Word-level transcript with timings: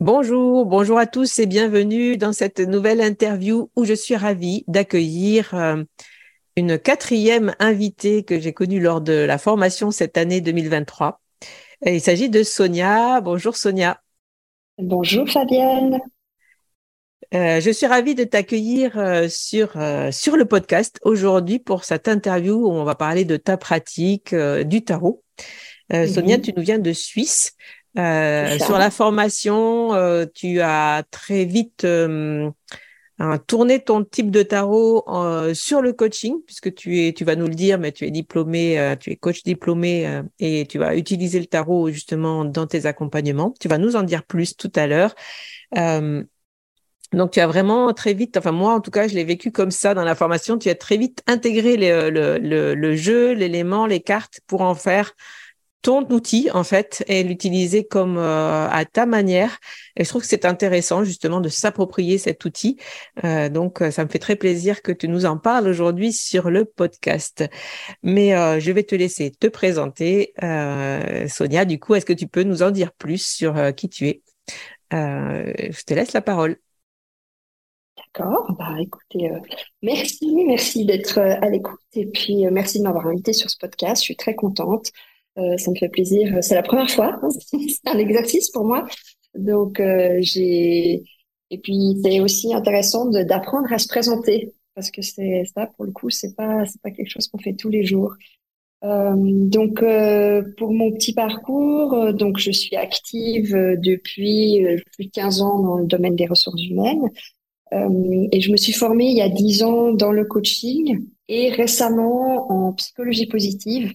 Bonjour, 0.00 0.64
bonjour 0.64 0.98
à 0.98 1.06
tous 1.06 1.40
et 1.40 1.44
bienvenue 1.44 2.16
dans 2.16 2.32
cette 2.32 2.58
nouvelle 2.58 3.02
interview 3.02 3.70
où 3.76 3.84
je 3.84 3.92
suis 3.92 4.16
ravie 4.16 4.64
d'accueillir 4.66 5.52
euh, 5.52 5.84
une 6.56 6.78
quatrième 6.78 7.54
invitée 7.58 8.22
que 8.22 8.40
j'ai 8.40 8.54
connue 8.54 8.80
lors 8.80 9.02
de 9.02 9.12
la 9.12 9.36
formation 9.36 9.90
cette 9.90 10.16
année 10.16 10.40
2023. 10.40 11.20
il 11.84 12.00
s'agit 12.00 12.30
de 12.30 12.42
Sonia. 12.42 13.20
Bonjour 13.20 13.58
Sonia. 13.58 14.00
Bonjour 14.78 15.28
Fabienne. 15.28 16.00
Euh, 17.34 17.60
je 17.60 17.70
suis 17.70 17.86
ravie 17.86 18.14
de 18.14 18.24
t'accueillir 18.24 18.98
euh, 18.98 19.28
sur, 19.28 19.74
sur 20.12 20.38
le 20.38 20.46
podcast 20.46 20.98
aujourd'hui 21.02 21.58
pour 21.58 21.84
cette 21.84 22.08
interview 22.08 22.54
où 22.54 22.70
on 22.70 22.84
va 22.84 22.94
parler 22.94 23.26
de 23.26 23.36
ta 23.36 23.58
pratique 23.58 24.34
du 24.34 24.82
tarot. 24.82 25.22
Sonia, 25.92 26.38
mhm. 26.38 26.42
tu 26.42 26.52
nous 26.56 26.62
viens 26.62 26.78
de 26.78 26.92
Suisse. 26.92 27.52
Euh, 27.98 28.58
sur 28.58 28.78
la 28.78 28.90
formation, 28.90 29.94
euh, 29.94 30.24
tu 30.32 30.60
as 30.60 31.02
très 31.10 31.44
vite 31.44 31.84
euh, 31.84 32.50
tourné 33.46 33.80
ton 33.80 34.04
type 34.04 34.30
de 34.30 34.42
tarot 34.42 35.04
sur 35.52 35.82
le 35.82 35.92
coaching, 35.92 36.36
puisque 36.46 36.74
tu 36.74 37.04
es, 37.04 37.12
tu 37.12 37.24
vas 37.24 37.36
nous 37.36 37.46
le 37.46 37.54
dire, 37.54 37.78
mais 37.78 37.92
tu 37.92 38.06
es 38.06 38.10
diplômé, 38.10 38.96
tu 38.98 39.10
es 39.10 39.16
coach 39.16 39.42
diplômé 39.42 40.22
et 40.38 40.66
tu 40.66 40.78
vas 40.78 40.96
utiliser 40.96 41.38
le 41.38 41.46
tarot 41.46 41.90
justement 41.90 42.46
dans 42.46 42.66
tes 42.66 42.86
accompagnements. 42.86 43.52
Tu 43.60 43.68
vas 43.68 43.76
nous 43.76 43.94
en 43.94 44.04
dire 44.04 44.24
plus 44.24 44.56
tout 44.56 44.72
à 44.74 44.86
l'heure. 44.86 45.14
donc 45.76 47.32
tu 47.32 47.40
as 47.40 47.46
vraiment 47.46 47.92
très 47.92 48.14
vite, 48.14 48.38
enfin 48.38 48.52
moi 48.52 48.72
en 48.72 48.80
tout 48.80 48.90
cas 48.90 49.06
je 49.06 49.14
l'ai 49.14 49.24
vécu 49.24 49.52
comme 49.52 49.70
ça 49.70 49.92
dans 49.92 50.04
la 50.04 50.14
formation, 50.14 50.56
tu 50.56 50.70
as 50.70 50.74
très 50.74 50.96
vite 50.96 51.22
intégré 51.26 51.76
le, 51.76 52.08
le, 52.38 52.74
le 52.74 52.96
jeu, 52.96 53.32
l'élément, 53.32 53.84
les 53.84 54.00
cartes 54.00 54.40
pour 54.46 54.62
en 54.62 54.74
faire 54.74 55.12
ton 55.82 56.06
outil 56.10 56.50
en 56.52 56.64
fait 56.64 57.04
et 57.08 57.22
l'utiliser 57.22 57.84
comme 57.84 58.18
euh, 58.18 58.68
à 58.68 58.84
ta 58.84 59.06
manière. 59.06 59.58
Et 59.96 60.04
je 60.04 60.08
trouve 60.08 60.22
que 60.22 60.28
c'est 60.28 60.44
intéressant 60.44 61.04
justement 61.04 61.40
de 61.40 61.48
s'approprier 61.48 62.18
cet 62.18 62.44
outil. 62.44 62.78
Euh, 63.24 63.48
donc 63.48 63.82
euh, 63.82 63.90
ça 63.90 64.04
me 64.04 64.10
fait 64.10 64.18
très 64.18 64.36
plaisir 64.36 64.82
que 64.82 64.92
tu 64.92 65.08
nous 65.08 65.26
en 65.26 65.38
parles 65.38 65.68
aujourd'hui 65.68 66.12
sur 66.12 66.50
le 66.50 66.64
podcast. 66.64 67.44
Mais 68.02 68.30
je 68.60 68.72
vais 68.72 68.82
te 68.82 68.94
laisser 68.94 69.30
te 69.30 69.46
présenter, 69.46 70.34
Sonia. 71.28 71.64
Du 71.64 71.78
coup, 71.78 71.94
est-ce 71.94 72.06
que 72.06 72.12
tu 72.12 72.26
peux 72.26 72.42
nous 72.42 72.62
en 72.62 72.70
dire 72.70 72.92
plus 72.92 73.24
sur 73.24 73.74
qui 73.74 73.88
tu 73.88 74.08
es? 74.08 74.22
Je 74.92 75.84
te 75.84 75.94
laisse 75.94 76.12
la 76.12 76.22
parole. 76.22 76.58
D'accord. 77.96 78.52
Bah, 78.58 78.76
écoutez, 78.80 79.30
merci, 79.82 80.44
merci 80.46 80.84
d'être 80.84 81.18
à 81.18 81.48
l'écoute 81.48 81.80
et 81.94 82.06
puis 82.06 82.46
merci 82.50 82.78
de 82.78 82.84
m'avoir 82.84 83.06
invité 83.06 83.32
sur 83.32 83.50
ce 83.50 83.56
podcast. 83.58 84.02
Je 84.02 84.06
suis 84.06 84.16
très 84.16 84.34
contente. 84.34 84.90
Euh, 85.38 85.56
ça 85.56 85.70
me 85.70 85.76
fait 85.76 85.88
plaisir. 85.88 86.38
C'est 86.42 86.54
la 86.54 86.62
première 86.62 86.90
fois. 86.90 87.20
c'est 87.50 87.88
un 87.88 87.98
exercice 87.98 88.50
pour 88.50 88.64
moi. 88.64 88.86
Donc, 89.34 89.80
euh, 89.80 90.18
j'ai. 90.20 91.02
Et 91.50 91.58
puis, 91.58 91.96
c'est 92.04 92.20
aussi 92.20 92.54
intéressant 92.54 93.06
d'apprendre 93.06 93.72
à 93.72 93.78
se 93.78 93.88
présenter 93.88 94.52
parce 94.74 94.90
que 94.90 95.02
c'est 95.02 95.44
ça, 95.54 95.66
pour 95.66 95.84
le 95.84 95.92
coup, 95.92 96.10
c'est 96.10 96.34
pas 96.34 96.64
c'est 96.66 96.80
pas 96.82 96.90
quelque 96.90 97.10
chose 97.10 97.28
qu'on 97.28 97.38
fait 97.38 97.54
tous 97.54 97.68
les 97.68 97.84
jours. 97.84 98.14
Euh, 98.82 99.14
donc, 99.16 99.82
euh, 99.82 100.42
pour 100.56 100.72
mon 100.72 100.90
petit 100.92 101.12
parcours, 101.12 101.92
euh, 101.94 102.12
donc 102.12 102.38
je 102.38 102.50
suis 102.50 102.76
active 102.76 103.52
depuis 103.78 104.64
plus 104.94 105.06
de 105.06 105.10
15 105.10 105.42
ans 105.42 105.60
dans 105.60 105.76
le 105.76 105.86
domaine 105.86 106.16
des 106.16 106.26
ressources 106.26 106.62
humaines. 106.64 107.10
et 108.32 108.40
je 108.40 108.50
me 108.50 108.56
suis 108.56 108.72
formée 108.72 109.06
il 109.10 109.16
y 109.16 109.22
a 109.22 109.28
10 109.28 109.62
ans 109.62 109.92
dans 109.92 110.12
le 110.12 110.24
coaching 110.24 111.06
et 111.28 111.50
récemment 111.50 112.50
en 112.50 112.72
psychologie 112.72 113.26
positive 113.26 113.94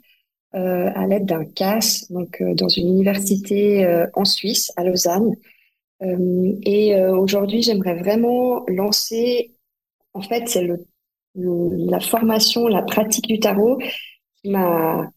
euh, 0.56 0.90
à 0.96 1.06
l'aide 1.06 1.26
d'un 1.26 1.44
CAS, 1.44 2.06
donc 2.10 2.40
euh, 2.40 2.54
dans 2.54 2.70
une 2.70 2.88
université 2.88 3.86
euh, 3.86 4.08
en 4.14 4.24
Suisse, 4.24 4.72
à 4.78 4.86
Lausanne. 4.86 5.36
et 6.02 6.96
aujourd'hui, 7.08 7.62
j'aimerais 7.62 7.96
vraiment 7.96 8.64
lancer, 8.68 9.56
en 10.14 10.22
fait, 10.22 10.48
c'est 10.48 10.62
le, 10.62 10.86
la 11.36 12.00
formation, 12.00 12.68
la 12.68 12.84
pratique 12.84 13.28
du 13.28 13.40
tarot 13.40 13.80
qui 14.42 14.52
m'a 14.52 15.10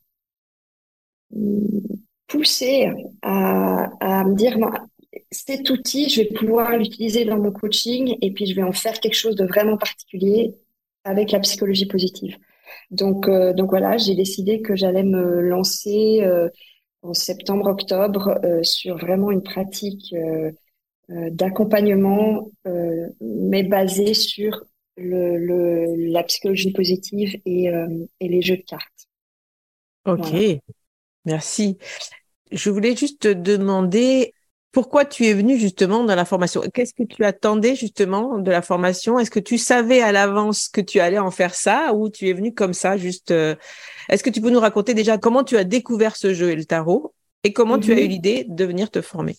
poussé 2.27 2.91
à, 3.23 3.91
à 4.01 4.25
me 4.25 4.35
dire, 4.35 4.57
cet 5.31 5.71
outil, 5.71 6.09
je 6.09 6.23
vais 6.23 6.29
pouvoir 6.29 6.77
l'utiliser 6.77 7.25
dans 7.25 7.39
mon 7.39 7.53
coaching 7.53 8.17
et 8.23 8.33
puis 8.33 8.47
je 8.47 8.55
vais 8.55 8.63
en 8.63 8.73
faire 8.73 8.99
quelque 9.01 9.17
chose 9.17 9.37
de 9.37 9.45
vraiment 9.45 9.77
particulier 9.77 10.55
avec 11.05 11.33
la 11.33 11.41
psychologie 11.41 11.87
positive. 11.87 12.37
Donc, 12.91 13.29
euh, 13.29 13.53
donc 13.53 13.71
voilà, 13.71 13.97
j'ai 13.97 14.15
décidé 14.15 14.63
que 14.63 14.77
j'allais 14.77 15.05
me 15.05 15.41
lancer 15.41 16.21
euh, 16.23 16.49
en 17.03 17.15
septembre-octobre 17.15 18.39
euh, 18.45 18.63
sur 18.63 18.97
vraiment 18.99 19.31
une 19.31 19.43
pratique 19.43 20.15
d'accompagnement, 21.11 22.51
mais 23.21 23.63
basée 23.63 24.13
sur 24.13 24.63
le, 24.99 25.39
le, 25.39 26.13
la 26.13 26.23
psychologie 26.25 26.73
positive 26.73 27.35
et, 27.47 27.71
et 28.21 28.29
les 28.29 28.43
jeux 28.43 28.59
de 28.59 28.63
cartes. 28.63 29.09
Ok, 30.05 30.35
merci. 31.25 31.79
Je 32.53 32.71
voulais 32.71 32.95
juste 32.95 33.21
te 33.21 33.33
demander 33.33 34.35
pourquoi 34.73 35.05
tu 35.05 35.25
es 35.25 35.33
venu 35.33 35.57
justement 35.59 36.05
dans 36.05 36.15
la 36.15 36.25
formation? 36.25 36.63
Qu'est-ce 36.73 36.93
que 36.93 37.03
tu 37.03 37.25
attendais 37.25 37.75
justement 37.75 38.39
de 38.39 38.51
la 38.51 38.63
formation? 38.63 39.19
Est-ce 39.19 39.31
que 39.31 39.41
tu 39.41 39.57
savais 39.57 40.03
à 40.03 40.13
l'avance 40.13 40.69
que 40.69 40.81
tu 40.81 41.01
allais 41.01 41.19
en 41.19 41.31
faire 41.31 41.55
ça 41.55 41.95
ou 41.95 42.11
tu 42.11 42.29
es 42.29 42.33
venu 42.35 42.53
comme 42.53 42.75
ça 42.75 42.97
juste 42.97 43.31
euh, 43.31 43.55
Est-ce 44.11 44.23
que 44.23 44.31
tu 44.31 44.41
peux 44.41 44.51
nous 44.51 44.61
raconter 44.61 44.93
déjà 44.93 45.17
comment 45.17 45.43
tu 45.43 45.57
as 45.57 45.65
découvert 45.65 46.17
ce 46.17 46.35
jeu 46.35 46.51
et 46.51 46.57
le 46.57 46.65
tarot 46.65 47.15
et 47.45 47.53
comment 47.53 47.79
tu 47.79 47.93
as 47.93 48.01
eu 48.01 48.05
mhm. 48.05 48.11
l'idée 48.11 48.47
de 48.47 48.65
venir 48.65 48.91
te 48.91 49.01
former? 49.01 49.37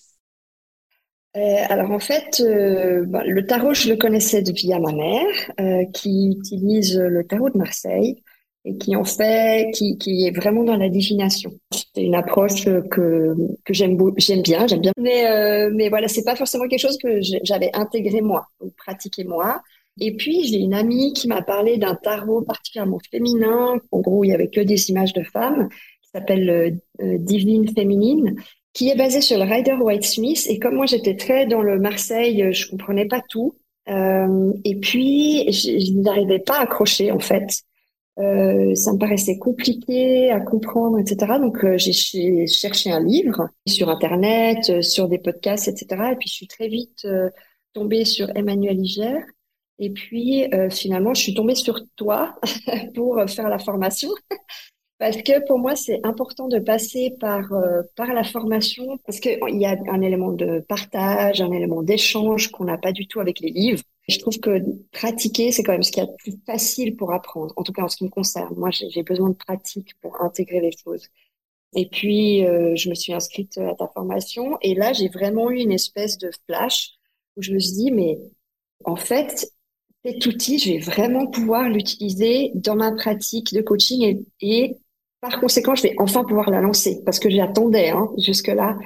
Euh, 1.37 1.39
alors 1.69 1.91
en 1.91 1.99
fait, 1.99 2.41
euh, 2.41 3.05
bah, 3.05 3.23
le 3.23 3.45
tarot, 3.45 3.75
je 3.75 3.89
le 3.89 3.97
connaissais 3.97 4.41
via 4.41 4.79
ma 4.79 4.91
mère, 4.91 5.91
qui 5.93 6.35
utilise 6.39 6.97
le 6.97 7.23
tarot 7.23 7.51
de 7.51 7.57
Marseille 7.57 8.23
et 8.65 8.77
qui 8.77 8.95
en 8.95 9.05
fait, 9.05 9.71
qui, 9.73 9.97
qui 9.97 10.25
est 10.25 10.35
vraiment 10.35 10.63
dans 10.63 10.75
la 10.75 10.89
divination. 10.89 11.51
C'est 11.71 12.03
une 12.03 12.15
approche 12.15 12.65
que, 12.65 13.35
que 13.65 13.73
j'aime 13.73 13.97
j'aime 14.17 14.41
bien, 14.41 14.67
j'aime 14.67 14.81
bien. 14.81 14.91
Mais, 14.97 15.27
euh, 15.29 15.71
mais 15.73 15.89
voilà, 15.89 16.07
c'est 16.07 16.23
pas 16.23 16.35
forcément 16.35 16.67
quelque 16.67 16.81
chose 16.81 16.97
que 16.97 17.19
j'avais 17.43 17.69
intégré 17.73 18.21
moi, 18.21 18.47
pratiqué 18.77 19.23
moi. 19.23 19.61
Et 19.99 20.15
puis, 20.15 20.45
j'ai 20.45 20.57
une 20.57 20.73
amie 20.73 21.13
qui 21.13 21.27
m'a 21.27 21.41
parlé 21.41 21.77
d'un 21.77 21.95
tarot 21.95 22.41
particulièrement 22.41 22.99
féminin. 23.11 23.79
En 23.91 23.99
gros, 23.99 24.23
il 24.23 24.29
y 24.29 24.33
avait 24.33 24.49
que 24.49 24.61
des 24.61 24.89
images 24.89 25.13
de 25.13 25.23
femmes, 25.23 25.67
qui 26.01 26.09
s'appelle 26.13 26.49
euh, 26.49 26.71
euh, 27.01 27.17
Divine 27.17 27.67
Féminine, 27.67 28.35
qui 28.73 28.89
est 28.89 28.95
basé 28.95 29.19
sur 29.21 29.37
le 29.37 29.43
Rider 29.43 29.73
White 29.73 30.05
Smith. 30.05 30.45
Et 30.47 30.59
comme 30.59 30.75
moi, 30.75 30.85
j'étais 30.85 31.15
très 31.15 31.47
dans 31.47 31.61
le 31.61 31.79
Marseille, 31.79 32.53
je 32.53 32.69
comprenais 32.69 33.07
pas 33.07 33.21
tout. 33.29 33.55
Euh, 33.89 34.53
et 34.63 34.75
puis, 34.75 35.51
je 35.51 35.93
n'arrivais 35.95 36.39
pas 36.39 36.59
à 36.59 36.61
accrocher, 36.61 37.11
en 37.11 37.19
fait. 37.19 37.63
Euh, 38.19 38.75
ça 38.75 38.91
me 38.91 38.97
paraissait 38.97 39.37
compliqué 39.37 40.29
à 40.29 40.41
comprendre, 40.41 40.99
etc. 40.99 41.39
Donc 41.39 41.63
euh, 41.63 41.77
j'ai 41.77 42.47
cherché 42.47 42.91
un 42.91 43.01
livre 43.01 43.49
sur 43.65 43.89
Internet, 43.89 44.69
euh, 44.69 44.81
sur 44.81 45.07
des 45.07 45.19
podcasts, 45.19 45.69
etc. 45.69 46.11
Et 46.11 46.15
puis 46.15 46.27
je 46.27 46.33
suis 46.33 46.47
très 46.47 46.67
vite 46.67 47.07
tombée 47.73 48.03
sur 48.05 48.29
Emmanuel 48.35 48.79
Iger. 48.79 49.19
Et 49.81 49.91
puis 49.91 50.49
finalement, 50.71 51.13
je 51.13 51.21
suis 51.21 51.33
tombée 51.33 51.55
sur 51.55 51.79
toi 51.95 52.35
pour 52.95 53.23
faire 53.29 53.47
la 53.47 53.59
formation. 53.59 54.09
Parce 54.99 55.15
que 55.15 55.45
pour 55.47 55.57
moi, 55.57 55.77
c'est 55.77 56.01
important 56.03 56.49
de 56.49 56.59
passer 56.59 57.15
par, 57.21 57.47
par 57.95 58.13
la 58.13 58.25
formation, 58.25 58.99
parce 59.05 59.21
qu'il 59.21 59.39
y 59.51 59.65
a 59.65 59.77
un 59.87 60.01
élément 60.01 60.33
de 60.33 60.59
partage, 60.67 61.39
un 61.39 61.53
élément 61.53 61.81
d'échange 61.83 62.51
qu'on 62.51 62.65
n'a 62.65 62.77
pas 62.77 62.91
du 62.91 63.07
tout 63.07 63.21
avec 63.21 63.39
les 63.39 63.49
livres. 63.49 63.81
Je 64.09 64.19
trouve 64.19 64.39
que 64.39 64.61
pratiquer, 64.91 65.51
c'est 65.51 65.63
quand 65.63 65.73
même 65.73 65.83
ce 65.83 65.91
qui 65.91 65.99
est 65.99 66.05
le 66.05 66.15
plus 66.17 66.39
facile 66.45 66.95
pour 66.95 67.13
apprendre, 67.13 67.53
en 67.57 67.63
tout 67.63 67.71
cas 67.71 67.83
en 67.83 67.87
ce 67.87 67.97
qui 67.97 68.05
me 68.05 68.09
concerne. 68.09 68.55
Moi, 68.57 68.69
j'ai 68.71 69.03
besoin 69.03 69.29
de 69.29 69.35
pratique 69.35 69.93
pour 70.01 70.21
intégrer 70.21 70.61
les 70.61 70.71
choses. 70.71 71.07
Et 71.75 71.87
puis, 71.87 72.45
euh, 72.45 72.75
je 72.75 72.89
me 72.89 72.95
suis 72.95 73.13
inscrite 73.13 73.57
à 73.59 73.75
ta 73.75 73.87
formation 73.87 74.57
et 74.61 74.73
là, 74.73 74.91
j'ai 74.93 75.09
vraiment 75.09 75.51
eu 75.51 75.59
une 75.59 75.71
espèce 75.71 76.17
de 76.17 76.31
flash 76.47 76.91
où 77.37 77.41
je 77.43 77.53
me 77.53 77.59
suis 77.59 77.73
dit, 77.73 77.91
mais 77.91 78.17
en 78.85 78.95
fait, 78.95 79.51
cet 80.03 80.25
outil, 80.25 80.57
je 80.57 80.71
vais 80.71 80.79
vraiment 80.79 81.27
pouvoir 81.27 81.69
l'utiliser 81.69 82.51
dans 82.55 82.75
ma 82.75 82.91
pratique 82.91 83.53
de 83.53 83.61
coaching 83.61 84.01
et, 84.03 84.25
et, 84.41 84.77
par 85.21 85.39
conséquent, 85.39 85.75
je 85.75 85.83
vais 85.83 85.95
enfin 85.99 86.23
pouvoir 86.23 86.49
la 86.49 86.61
lancer 86.61 87.01
parce 87.05 87.19
que 87.19 87.29
j'attendais 87.29 87.89
hein, 87.89 88.09
jusque-là 88.17 88.77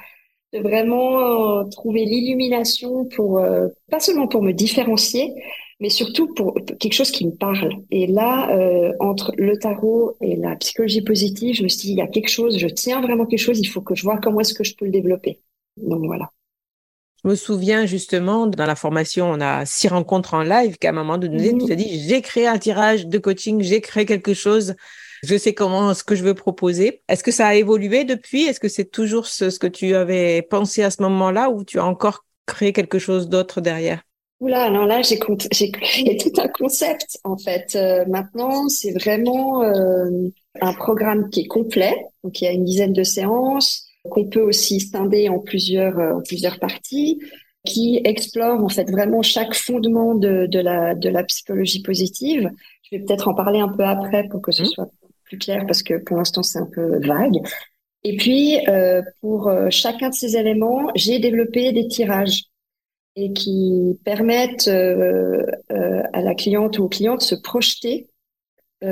de 0.54 0.60
vraiment 0.60 1.60
euh, 1.60 1.64
trouver 1.64 2.04
l'illumination 2.04 3.04
pour 3.06 3.38
euh, 3.38 3.68
pas 3.90 4.00
seulement 4.00 4.28
pour 4.28 4.42
me 4.42 4.52
différencier, 4.52 5.34
mais 5.80 5.90
surtout 5.90 6.32
pour 6.32 6.54
quelque 6.78 6.92
chose 6.92 7.10
qui 7.10 7.26
me 7.26 7.32
parle. 7.32 7.72
Et 7.90 8.06
là, 8.06 8.50
euh, 8.56 8.92
entre 9.00 9.32
le 9.36 9.58
tarot 9.58 10.16
et 10.20 10.36
la 10.36 10.54
psychologie 10.56 11.02
positive, 11.02 11.56
je 11.56 11.64
me 11.64 11.68
suis 11.68 11.88
dit 11.88 11.92
il 11.92 11.98
y 11.98 12.02
a 12.02 12.06
quelque 12.06 12.30
chose, 12.30 12.56
je 12.58 12.68
tiens 12.68 13.00
vraiment 13.00 13.26
quelque 13.26 13.40
chose, 13.40 13.58
il 13.58 13.66
faut 13.66 13.80
que 13.80 13.94
je 13.94 14.04
vois 14.04 14.18
comment 14.18 14.40
est-ce 14.40 14.54
que 14.54 14.64
je 14.64 14.76
peux 14.76 14.84
le 14.84 14.92
développer. 14.92 15.40
Donc 15.76 16.06
voilà. 16.06 16.30
Je 17.24 17.30
me 17.30 17.34
souviens 17.34 17.86
justement, 17.86 18.46
dans 18.46 18.66
la 18.66 18.76
formation, 18.76 19.30
on 19.30 19.40
a 19.40 19.64
six 19.66 19.88
rencontres 19.88 20.34
en 20.34 20.42
live 20.42 20.76
qu'à 20.76 20.90
un 20.90 20.92
moment 20.92 21.18
donné, 21.18 21.52
mm 21.52 21.66
tu 21.66 21.72
as 21.72 21.76
dit, 21.76 22.06
j'ai 22.06 22.20
créé 22.20 22.46
un 22.46 22.58
tirage 22.58 23.06
de 23.06 23.18
coaching, 23.18 23.60
j'ai 23.60 23.80
créé 23.80 24.04
quelque 24.06 24.34
chose 24.34 24.76
je 25.24 25.36
sais 25.36 25.54
comment 25.54 25.94
ce 25.94 26.04
que 26.04 26.14
je 26.14 26.24
veux 26.24 26.34
proposer. 26.34 27.02
Est-ce 27.08 27.24
que 27.24 27.30
ça 27.30 27.46
a 27.46 27.54
évolué 27.54 28.04
depuis? 28.04 28.42
Est-ce 28.44 28.60
que 28.60 28.68
c'est 28.68 28.90
toujours 28.90 29.26
ce, 29.26 29.58
que 29.58 29.66
tu 29.66 29.94
avais 29.94 30.42
pensé 30.42 30.82
à 30.82 30.90
ce 30.90 31.02
moment-là 31.02 31.50
ou 31.50 31.64
tu 31.64 31.78
as 31.78 31.84
encore 31.84 32.24
créé 32.46 32.72
quelque 32.72 32.98
chose 32.98 33.28
d'autre 33.28 33.60
derrière? 33.60 34.02
Oula, 34.40 34.64
alors 34.64 34.86
là, 34.86 35.00
j'ai, 35.02 35.18
créé 35.18 36.16
tout 36.22 36.40
un 36.40 36.48
concept, 36.48 37.18
en 37.24 37.38
fait. 37.38 37.76
Euh, 37.76 38.04
maintenant, 38.06 38.68
c'est 38.68 38.92
vraiment 38.92 39.62
euh, 39.62 40.10
un 40.60 40.74
programme 40.74 41.30
qui 41.30 41.40
est 41.40 41.46
complet. 41.46 41.94
Donc, 42.22 42.40
il 42.40 42.44
y 42.44 42.48
a 42.48 42.52
une 42.52 42.64
dizaine 42.64 42.92
de 42.92 43.04
séances 43.04 43.86
qu'on 44.10 44.26
peut 44.26 44.42
aussi 44.42 44.80
scinder 44.80 45.28
en 45.28 45.38
plusieurs, 45.38 45.98
euh, 45.98 46.14
en 46.14 46.20
plusieurs 46.20 46.58
parties 46.58 47.20
qui 47.64 48.02
explore 48.04 48.62
en 48.62 48.68
fait 48.68 48.90
vraiment 48.90 49.22
chaque 49.22 49.54
fondement 49.54 50.14
de, 50.14 50.46
de, 50.46 50.58
la, 50.58 50.94
de 50.94 51.08
la 51.08 51.24
psychologie 51.24 51.80
positive. 51.80 52.50
Je 52.82 52.96
vais 52.96 53.02
peut-être 53.02 53.28
en 53.28 53.34
parler 53.34 53.60
un 53.60 53.68
peu 53.68 53.84
après 53.84 54.28
pour 54.28 54.42
que 54.42 54.52
ce 54.52 54.64
mmh. 54.64 54.66
soit 54.66 54.90
clair 55.38 55.64
parce 55.66 55.82
que 55.82 55.94
pour 55.98 56.16
l'instant 56.16 56.42
c'est 56.42 56.58
un 56.58 56.68
peu 56.72 56.98
vague. 57.06 57.40
Et 58.04 58.16
puis 58.16 58.58
euh, 58.68 59.02
pour 59.20 59.48
euh, 59.48 59.68
chacun 59.70 60.10
de 60.10 60.14
ces 60.14 60.36
éléments, 60.36 60.90
j'ai 60.94 61.18
développé 61.18 61.72
des 61.72 61.88
tirages 61.88 62.44
et 63.16 63.32
qui 63.32 63.98
permettent 64.04 64.68
euh, 64.68 65.42
à 66.12 66.20
la 66.20 66.34
cliente 66.34 66.78
ou 66.78 66.84
au 66.84 66.88
client 66.88 67.16
de 67.16 67.22
se 67.22 67.34
projeter 67.34 68.08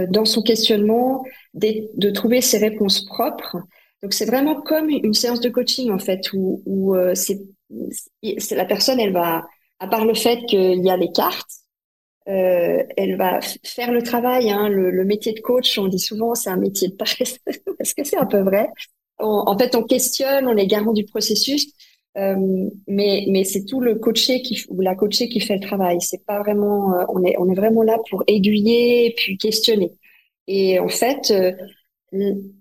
dans 0.09 0.25
son 0.25 0.41
questionnement, 0.41 1.23
de, 1.53 2.11
trouver 2.11 2.41
ses 2.41 2.57
réponses 2.57 3.05
propres. 3.05 3.59
Donc 4.03 4.15
c'est 4.15 4.25
vraiment 4.25 4.63
comme 4.63 4.89
une 4.89 5.13
séance 5.13 5.41
de 5.41 5.51
coaching 5.51 5.91
en 5.91 5.99
fait 5.99 6.33
où, 6.33 6.63
où 6.65 6.95
c'est 7.15 8.55
la 8.55 8.65
personne 8.65 9.01
elle 9.01 9.13
va 9.13 9.45
à 9.81 9.89
part 9.89 10.07
le 10.07 10.15
fait 10.15 10.47
qu'il 10.47 10.83
y 10.83 10.89
a 10.89 10.97
les 10.97 11.13
cartes 11.13 11.62
euh, 12.29 12.83
elle 12.97 13.17
va 13.17 13.41
faire 13.65 13.93
le 13.93 14.03
travail. 14.03 14.51
Hein, 14.51 14.69
le, 14.69 15.05
métier 15.05 15.33
de 15.33 15.41
coach, 15.41 15.79
on 15.79 15.89
dit 15.89 15.99
souvent, 15.99 16.35
c'est 16.35 16.51
un 16.51 16.57
métier 16.57 16.89
de 16.89 16.95
paresse, 16.95 17.39
parce 17.79 17.95
que 17.95 18.05
c'est 18.05 18.19
un 18.19 18.27
peu 18.27 18.41
vrai. 18.41 18.69
en 19.19 19.59
fait, 19.59 19.75
on 19.75 19.83
questionne, 19.83 20.47
on 20.47 20.57
est 20.57 20.67
garant 20.67 20.93
du 20.93 21.05
processus, 21.05 21.73
euh, 22.19 22.69
mais, 22.87 23.25
mais 23.29 23.45
c'est 23.45 23.65
tout 23.65 23.81
le 23.81 23.95
coaché 23.95 24.43
qui, 24.43 24.63
ou 24.69 24.81
la 24.81 24.95
coachée 24.95 25.29
qui 25.29 25.41
fait 25.41 25.55
le 25.55 25.61
travail. 25.61 26.01
C'est 26.01 26.25
pas 26.25 26.39
vraiment, 26.41 26.95
euh, 26.95 27.05
on 27.09 27.25
est, 27.25 27.37
on 27.39 27.51
est 27.51 27.55
vraiment 27.55 27.83
là 27.83 27.99
pour 28.11 28.23
aiguiller 28.27 29.15
puis 29.17 29.39
questionner. 29.39 29.93
Et 30.47 30.79
en 30.79 30.89
fait, 30.89 31.31
euh, 31.31 31.53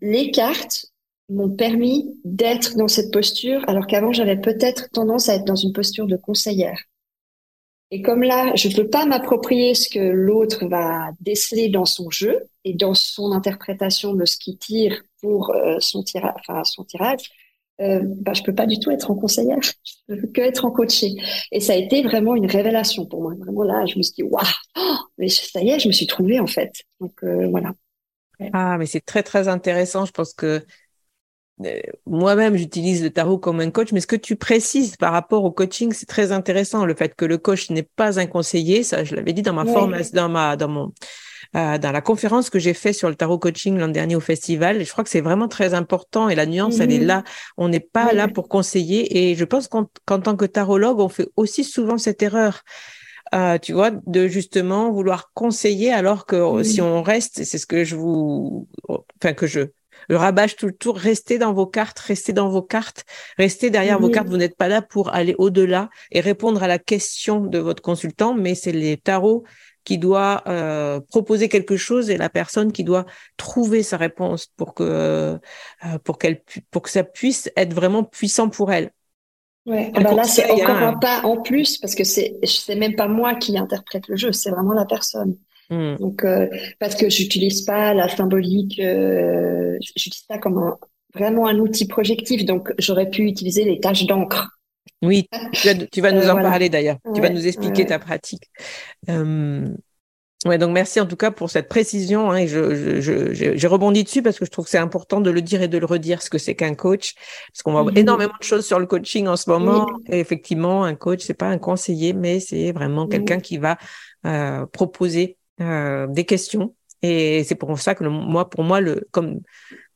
les 0.01 0.31
cartes 0.31 0.87
m'ont 1.29 1.49
permis 1.49 2.15
d'être 2.23 2.77
dans 2.77 2.87
cette 2.87 3.11
posture, 3.11 3.63
alors 3.67 3.87
qu'avant 3.87 4.11
j'avais 4.11 4.37
peut-être 4.37 4.89
tendance 4.91 5.29
à 5.29 5.35
être 5.35 5.45
dans 5.45 5.55
une 5.55 5.73
posture 5.73 6.07
de 6.07 6.17
conseillère. 6.17 6.77
Et 7.91 8.01
comme 8.01 8.23
là, 8.23 8.55
je 8.55 8.69
ne 8.69 8.73
peux 8.73 8.89
pas 8.89 9.05
m'approprier 9.05 9.75
ce 9.75 9.89
que 9.89 9.99
l'autre 9.99 10.65
va 10.65 11.11
déceler 11.19 11.67
dans 11.67 11.85
son 11.85 12.09
jeu 12.09 12.47
et 12.63 12.73
dans 12.73 12.93
son 12.93 13.33
interprétation 13.33 14.13
de 14.13 14.23
ce 14.25 14.37
qu'il 14.37 14.57
tire 14.57 15.03
pour 15.21 15.51
euh, 15.51 15.75
son, 15.79 16.01
tirage, 16.01 16.33
enfin, 16.39 16.63
son 16.63 16.85
tirage, 16.85 17.29
euh, 17.81 17.99
bah, 18.03 18.33
je 18.33 18.43
peux 18.43 18.55
pas 18.55 18.65
du 18.65 18.79
tout 18.79 18.91
être 18.91 19.11
en 19.11 19.15
conseillère, 19.15 19.59
je 20.09 20.15
peux 20.15 20.27
que 20.27 20.41
être 20.41 20.63
en 20.63 20.71
coaché. 20.71 21.15
Et 21.51 21.59
ça 21.59 21.73
a 21.73 21.75
été 21.75 22.01
vraiment 22.01 22.35
une 22.35 22.45
révélation 22.45 23.05
pour 23.05 23.21
moi. 23.21 23.33
Vraiment 23.37 23.63
là, 23.63 23.85
je 23.85 23.97
me 23.97 24.03
suis 24.03 24.13
dit, 24.13 24.23
waouh, 24.23 24.45
mais 25.17 25.27
ça 25.27 25.61
y 25.61 25.71
est, 25.71 25.79
je 25.79 25.89
me 25.89 25.93
suis 25.93 26.07
trouvée 26.07 26.39
en 26.39 26.47
fait. 26.47 26.71
Donc 27.01 27.23
euh, 27.23 27.47
voilà. 27.49 27.73
Ah, 28.53 28.77
mais 28.77 28.85
c'est 28.85 29.01
très 29.01 29.21
très 29.21 29.47
intéressant. 29.47 30.05
Je 30.05 30.11
pense 30.11 30.33
que 30.33 30.63
moi-même, 32.07 32.55
j'utilise 32.55 33.03
le 33.03 33.09
tarot 33.09 33.37
comme 33.37 33.59
un 33.59 33.69
coach, 33.69 33.91
mais 33.91 34.01
ce 34.01 34.07
que 34.07 34.15
tu 34.15 34.35
précises 34.35 34.95
par 34.95 35.13
rapport 35.13 35.43
au 35.43 35.51
coaching, 35.51 35.93
c'est 35.93 36.07
très 36.07 36.31
intéressant. 36.31 36.85
Le 36.85 36.95
fait 36.95 37.15
que 37.15 37.25
le 37.25 37.37
coach 37.37 37.69
n'est 37.69 37.87
pas 37.95 38.19
un 38.19 38.25
conseiller, 38.25 38.83
ça, 38.83 39.03
je 39.03 39.15
l'avais 39.15 39.33
dit 39.33 39.41
dans 39.41 39.53
ma 39.53 39.65
formation, 39.65 40.11
dans 40.15 40.29
ma, 40.29 40.55
dans 40.55 40.67
mon, 40.67 40.93
euh, 41.55 41.77
dans 41.77 41.91
la 41.91 42.01
conférence 42.01 42.49
que 42.49 42.59
j'ai 42.59 42.73
fait 42.73 42.93
sur 42.93 43.09
le 43.09 43.15
tarot 43.15 43.37
coaching 43.37 43.77
l'an 43.77 43.89
dernier 43.89 44.15
au 44.15 44.21
festival. 44.21 44.83
je 44.83 44.89
crois 44.89 45.03
que 45.03 45.09
c'est 45.09 45.21
vraiment 45.21 45.47
très 45.47 45.73
important 45.73 46.29
et 46.29 46.35
la 46.35 46.45
nuance, 46.45 46.79
elle 46.79 46.91
est 46.91 46.99
mhm. 46.99 47.07
là. 47.07 47.23
On 47.57 47.67
n'est 47.67 47.81
pas 47.81 48.13
là 48.13 48.27
pour 48.27 48.47
conseiller. 48.47 49.31
Et 49.31 49.35
je 49.35 49.43
pense 49.43 49.67
qu'en 49.67 49.85
tant 50.05 50.35
que 50.35 50.45
tarologue, 50.45 50.99
on 50.99 51.09
fait 51.09 51.27
aussi 51.35 51.63
souvent 51.63 51.97
cette 51.97 52.23
erreur. 52.23 52.61
Euh, 53.33 53.57
tu 53.57 53.71
vois, 53.71 53.91
de 53.91 54.27
justement 54.27 54.91
vouloir 54.91 55.31
conseiller 55.33 55.93
alors 55.93 56.25
que 56.25 56.63
si 56.63 56.81
on 56.81 57.01
reste, 57.01 57.45
c'est 57.45 57.57
ce 57.57 57.65
que 57.65 57.85
je 57.85 57.95
vous, 57.95 58.67
enfin 58.89 59.33
que 59.33 59.47
je 59.47 59.61
le 60.11 60.17
rabâche 60.17 60.57
tout 60.57 60.65
le 60.65 60.73
tour, 60.73 60.97
restez 60.97 61.37
dans 61.37 61.53
vos 61.53 61.65
cartes, 61.65 61.97
restez 61.99 62.33
dans 62.33 62.49
vos 62.49 62.61
cartes, 62.61 63.05
restez 63.37 63.69
derrière 63.69 63.97
vos 63.97 64.09
cartes. 64.09 64.27
Vous 64.27 64.35
n'êtes 64.35 64.57
pas 64.57 64.67
là 64.67 64.81
pour 64.81 65.13
aller 65.15 65.35
au-delà 65.37 65.89
et 66.11 66.19
répondre 66.19 66.61
à 66.63 66.67
la 66.67 66.79
question 66.79 67.45
de 67.45 67.57
votre 67.59 67.81
consultant, 67.81 68.33
mais 68.33 68.53
c'est 68.53 68.73
les 68.73 68.97
tarots 68.97 69.45
qui 69.85 69.97
doit 69.97 70.43
euh, 70.47 70.99
proposer 70.99 71.47
quelque 71.47 71.77
chose 71.77 72.09
et 72.09 72.17
la 72.17 72.27
personne 72.27 72.73
qui 72.73 72.83
doit 72.83 73.05
trouver 73.37 73.83
sa 73.83 73.95
réponse 73.95 74.47
pour 74.57 74.73
que 74.73 74.83
euh, 74.83 75.37
pour 76.03 76.17
qu'elle 76.17 76.41
pour 76.71 76.81
que 76.81 76.89
ça 76.89 77.05
puisse 77.05 77.49
être 77.55 77.73
vraiment 77.73 78.03
puissant 78.03 78.49
pour 78.49 78.73
elle. 78.73 78.91
Ouais, 79.65 79.91
bah 79.91 80.13
là 80.13 80.25
c'est 80.25 80.51
encore 80.51 80.75
un 80.75 80.97
pas 80.97 81.21
en 81.23 81.41
plus 81.41 81.77
parce 81.77 81.95
que 81.95 82.03
c'est 82.03 82.35
c'est 82.43 82.75
même 82.75 82.97
pas 82.97 83.07
moi 83.07 83.35
qui 83.35 83.57
interprète 83.57 84.09
le 84.09 84.17
jeu, 84.17 84.33
c'est 84.33 84.51
vraiment 84.51 84.73
la 84.73 84.85
personne. 84.85 85.37
Mm. 85.71 85.95
Donc, 85.99 86.25
parce 86.79 86.95
que 86.95 87.09
j'utilise 87.09 87.63
pas 87.63 87.93
la 87.93 88.07
symbolique, 88.07 88.75
j'utilise 88.75 90.23
ça 90.29 90.37
comme 90.37 90.57
un, 90.59 90.77
vraiment 91.15 91.47
un 91.47 91.57
outil 91.57 91.87
projectif. 91.87 92.45
Donc, 92.45 92.73
j'aurais 92.77 93.09
pu 93.09 93.23
utiliser 93.23 93.63
les 93.63 93.79
tâches 93.79 94.05
d'encre. 94.05 94.49
Oui, 95.01 95.27
tu 95.53 96.01
vas, 96.01 96.11
nous 96.11 96.29
en 96.29 96.35
parler 96.35 96.69
d'ailleurs. 96.69 96.97
tu 97.15 97.21
vas 97.21 97.29
nous 97.29 97.47
expliquer 97.47 97.85
ta 97.87 97.97
pratique. 97.97 98.43
Ouais, 100.45 100.57
donc 100.57 100.71
merci 100.71 100.99
en 100.99 101.05
tout 101.05 101.15
cas 101.15 101.29
pour 101.29 101.51
cette 101.51 101.69
précision. 101.69 102.31
Hein, 102.31 102.47
je, 102.47 102.99
je, 102.99 103.55
j'ai 103.55 103.67
rebondi 103.67 104.03
dessus 104.03 104.23
parce 104.23 104.39
que 104.39 104.45
je 104.45 104.49
trouve 104.49 104.65
que 104.65 104.71
c'est 104.71 104.79
important 104.79 105.21
de 105.21 105.29
le 105.29 105.41
dire 105.41 105.61
et 105.61 105.67
de 105.67 105.77
le 105.77 105.85
redire 105.85 106.23
ce 106.23 106.31
que 106.31 106.39
c'est 106.39 106.55
qu'un 106.55 106.73
coach, 106.73 107.13
parce 107.51 107.61
qu'on 107.61 107.73
voit 107.73 107.83
mhm. 107.83 107.97
énormément 107.97 108.33
de 108.39 108.43
choses 108.43 108.65
sur 108.65 108.79
le 108.79 108.87
coaching 108.87 109.27
en 109.27 109.35
ce 109.35 109.49
moment. 109.49 109.85
Et 110.07 110.19
effectivement, 110.19 110.83
un 110.83 110.95
coach, 110.95 111.21
c'est 111.21 111.35
pas 111.35 111.47
un 111.47 111.59
conseiller, 111.59 112.13
mais 112.13 112.39
c'est 112.39 112.71
vraiment 112.71 113.07
quelqu'un 113.07 113.39
qui 113.39 113.59
va 113.59 113.77
euh, 114.25 114.65
proposer 114.65 115.37
euh, 115.59 116.07
des 116.07 116.25
questions. 116.25 116.75
Et 117.01 117.43
c'est 117.43 117.55
pour 117.55 117.77
ça 117.79 117.95
que 117.95 118.03
moi, 118.03 118.49
pour 118.49 118.63
moi, 118.63 118.79
le 118.79 119.07
comme 119.11 119.41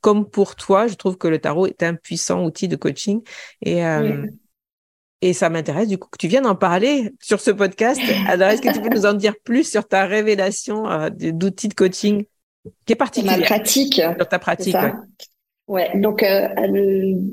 comme 0.00 0.28
pour 0.28 0.56
toi, 0.56 0.86
je 0.86 0.94
trouve 0.94 1.16
que 1.16 1.28
le 1.28 1.38
tarot 1.38 1.66
est 1.66 1.82
un 1.82 1.94
puissant 1.94 2.44
outil 2.44 2.68
de 2.68 2.76
coaching. 2.76 3.22
Et 3.62 3.84
euh, 3.84 4.26
et 5.22 5.32
ça 5.32 5.48
m'intéresse 5.48 5.88
du 5.88 5.98
coup 5.98 6.08
que 6.10 6.18
tu 6.18 6.28
viennes 6.28 6.46
en 6.46 6.56
parler 6.56 7.12
sur 7.20 7.40
ce 7.40 7.50
podcast. 7.50 8.00
Alors, 8.28 8.50
est-ce 8.50 8.60
que 8.60 8.72
tu 8.72 8.80
peux 8.80 8.94
nous 8.94 9.06
en 9.06 9.14
dire 9.14 9.34
plus 9.44 9.68
sur 9.68 9.86
ta 9.88 10.04
révélation 10.04 10.90
euh, 10.90 11.08
d'outils 11.10 11.68
de 11.68 11.74
coaching 11.74 12.24
qui 12.84 12.92
est 12.92 12.96
particulière 12.96 13.38
Ma 13.38 13.44
pratique. 13.44 13.94
Sur 13.94 14.28
ta 14.28 14.38
pratique. 14.38 14.76
Ouais. 15.68 15.90
Donc, 15.94 16.22
euh, 16.22 16.48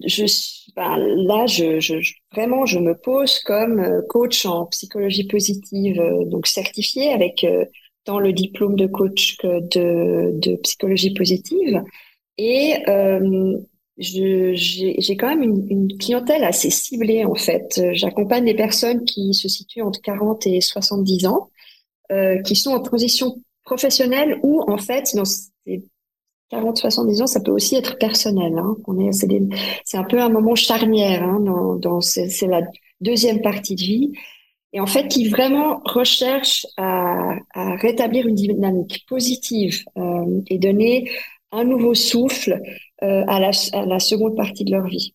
je 0.07 0.25
ben, 0.75 0.97
là, 0.97 1.45
je, 1.45 1.79
je, 1.79 1.95
vraiment, 2.31 2.65
je 2.65 2.79
me 2.79 2.95
pose 2.95 3.39
comme 3.39 4.01
coach 4.09 4.45
en 4.45 4.65
psychologie 4.67 5.27
positive, 5.27 6.01
donc 6.25 6.47
certifié 6.47 7.13
avec 7.13 7.45
tant 8.05 8.19
le 8.19 8.33
diplôme 8.33 8.75
de 8.75 8.87
coach 8.87 9.37
que 9.37 9.59
de, 9.61 10.31
de 10.33 10.55
psychologie 10.57 11.13
positive. 11.13 11.83
Et 12.37 12.75
j'ai 13.97 15.17
quand 15.17 15.27
même 15.27 15.43
une, 15.43 15.67
une, 15.69 15.97
clientèle 15.97 16.43
assez 16.43 16.69
ciblée 16.69 17.25
en 17.25 17.35
fait. 17.35 17.81
J'accompagne 17.93 18.45
des 18.45 18.55
personnes 18.55 19.05
qui 19.05 19.33
se 19.33 19.47
situent 19.47 19.83
entre 19.83 20.01
40 20.01 20.47
et 20.47 20.61
70 20.61 21.27
ans, 21.27 21.49
euh, 22.11 22.41
qui 22.41 22.55
sont 22.55 22.71
en 22.71 22.81
transition 22.81 23.41
professionnelle 23.63 24.39
ou 24.43 24.61
en 24.67 24.77
fait 24.77 25.15
dans 25.15 25.25
ces 25.25 25.83
40-70 26.51 27.23
ans, 27.23 27.27
ça 27.27 27.39
peut 27.39 27.51
aussi 27.51 27.75
être 27.75 27.97
personnel. 27.97 28.57
Hein. 28.57 28.75
On 28.87 28.99
est, 28.99 29.11
c'est, 29.85 29.97
un 29.97 30.03
peu 30.03 30.21
un 30.21 30.29
moment 30.29 30.55
charnière 30.55 31.23
hein, 31.23 31.39
dans, 31.39 31.75
dans 31.75 32.01
c'est, 32.01 32.29
la 32.47 32.61
deuxième 33.01 33.41
partie 33.41 33.75
de 33.75 33.81
vie. 33.81 34.11
Et 34.73 34.79
en 34.79 34.87
fait, 34.87 35.07
qui 35.07 35.29
vraiment 35.29 35.81
recherche 35.85 36.65
à, 36.77 37.35
à 37.53 37.75
rétablir 37.75 38.27
une 38.27 38.35
dynamique 38.35 39.05
positive 39.07 39.83
euh, 39.97 40.41
et 40.49 40.57
donner 40.57 41.11
un 41.51 41.63
nouveau 41.63 41.93
souffle 41.93 42.59
euh, 43.03 43.23
à, 43.27 43.39
la, 43.39 43.51
à, 43.73 43.85
la, 43.85 43.99
seconde 43.99 44.35
partie 44.35 44.63
de 44.65 44.71
leur 44.71 44.87
vie. 44.87 45.13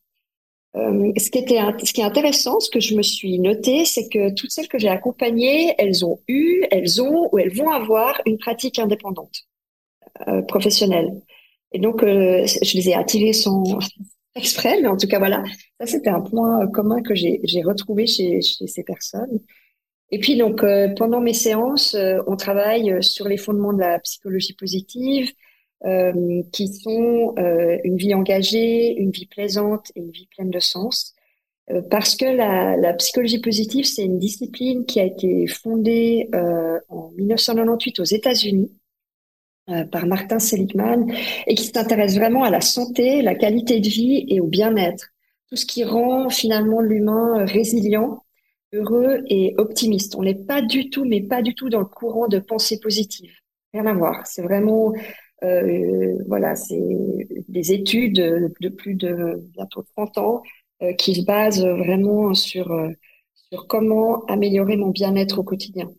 Euh, 0.76 1.12
ce, 1.16 1.30
qui 1.30 1.38
était, 1.38 1.58
ce 1.82 1.92
qui 1.92 2.00
est 2.00 2.04
intéressant, 2.04 2.60
ce 2.60 2.70
que 2.70 2.78
je 2.78 2.94
me 2.94 3.02
suis 3.02 3.38
noté, 3.40 3.84
c'est 3.84 4.08
que 4.08 4.32
toutes 4.34 4.50
celles 4.50 4.68
que 4.68 4.78
j'ai 4.78 4.88
accompagnées, 4.88 5.74
elles 5.78 6.04
ont 6.04 6.20
eu, 6.28 6.64
elles 6.70 7.02
ont 7.02 7.28
ou 7.32 7.38
elles 7.38 7.52
vont 7.52 7.70
avoir 7.70 8.20
une 8.26 8.38
pratique 8.38 8.78
indépendante, 8.78 9.44
euh, 10.28 10.42
professionnelle. 10.42 11.20
Et 11.72 11.80
donc, 11.80 12.02
euh, 12.02 12.46
je 12.46 12.76
les 12.76 12.90
ai 12.90 12.94
attirées 12.94 13.32
sans 13.32 13.64
exprès, 14.38 14.80
mais 14.80 14.88
en 14.88 14.96
tout 14.96 15.08
cas, 15.08 15.18
voilà, 15.18 15.42
ça 15.80 15.86
c'était 15.86 16.10
un 16.10 16.20
point 16.20 16.66
commun 16.68 17.02
que 17.02 17.14
j'ai 17.14 17.62
retrouvé 17.62 18.06
chez, 18.06 18.40
ces 18.40 18.84
personnes. 18.84 19.40
Et 20.10 20.18
puis, 20.18 20.36
donc, 20.36 20.62
euh, 20.64 20.88
pendant 20.96 21.20
mes 21.20 21.34
séances, 21.34 21.96
on 22.26 22.36
travaille 22.36 23.02
sur 23.02 23.28
les 23.28 23.36
fondements 23.36 23.74
de 23.74 23.80
la 23.80 23.98
psychologie 23.98 24.54
positive, 24.54 25.30
euh, 25.84 26.42
qui 26.50 26.66
sont 26.66 27.34
euh, 27.38 27.78
une 27.84 27.96
vie 27.96 28.12
engagée, 28.12 28.98
une 28.98 29.12
vie 29.12 29.26
plaisante 29.26 29.92
et 29.94 30.00
une 30.00 30.10
vie 30.10 30.26
pleine 30.26 30.50
de 30.50 30.58
sens. 30.58 31.14
Euh, 31.70 31.82
parce 31.82 32.16
que 32.16 32.24
la, 32.24 32.92
psychologie 32.94 33.40
positive, 33.40 33.84
c'est 33.84 34.04
une 34.04 34.18
discipline 34.18 34.86
qui 34.86 34.98
a 34.98 35.04
été 35.04 35.46
fondée 35.46 36.28
en 36.88 37.10
1998 37.16 38.00
aux 38.00 38.04
États-Unis 38.04 38.72
par 39.90 40.06
Martin 40.06 40.38
Seligman 40.38 41.12
et 41.46 41.54
qui 41.54 41.64
s'intéresse 41.64 42.16
vraiment 42.16 42.44
à 42.44 42.50
la 42.50 42.60
santé, 42.60 43.22
la 43.22 43.34
qualité 43.34 43.80
de 43.80 43.88
vie 43.88 44.24
et 44.28 44.40
au 44.40 44.46
bien-être. 44.46 45.08
Tout 45.48 45.56
ce 45.56 45.66
qui 45.66 45.84
rend 45.84 46.30
finalement 46.30 46.80
l'humain 46.80 47.44
résilient, 47.44 48.22
heureux 48.72 49.24
et 49.28 49.54
optimiste. 49.58 50.14
On 50.16 50.22
n'est 50.22 50.34
pas 50.34 50.62
du 50.62 50.90
tout, 50.90 51.04
mais 51.04 51.20
pas 51.20 51.42
du 51.42 51.54
tout 51.54 51.68
dans 51.68 51.80
le 51.80 51.86
courant 51.86 52.28
de 52.28 52.38
pensée 52.38 52.80
positive. 52.80 53.30
Rien 53.72 53.86
à 53.86 53.94
voir. 53.94 54.26
C'est 54.26 54.42
vraiment 54.42 54.92
euh, 55.44 56.16
voilà, 56.26 56.56
c'est 56.56 56.80
des 57.48 57.72
études 57.72 58.16
de 58.60 58.68
plus 58.68 58.94
de 58.94 59.42
bientôt 59.52 59.84
30 59.96 60.18
ans 60.18 60.42
euh, 60.82 60.92
qui 60.94 61.14
se 61.14 61.24
basent 61.24 61.64
vraiment 61.64 62.34
sur, 62.34 62.72
euh, 62.72 62.90
sur 63.50 63.66
comment 63.68 64.24
améliorer 64.26 64.76
mon 64.76 64.88
bien-être 64.90 65.38
au 65.38 65.44
quotidien. 65.44 65.90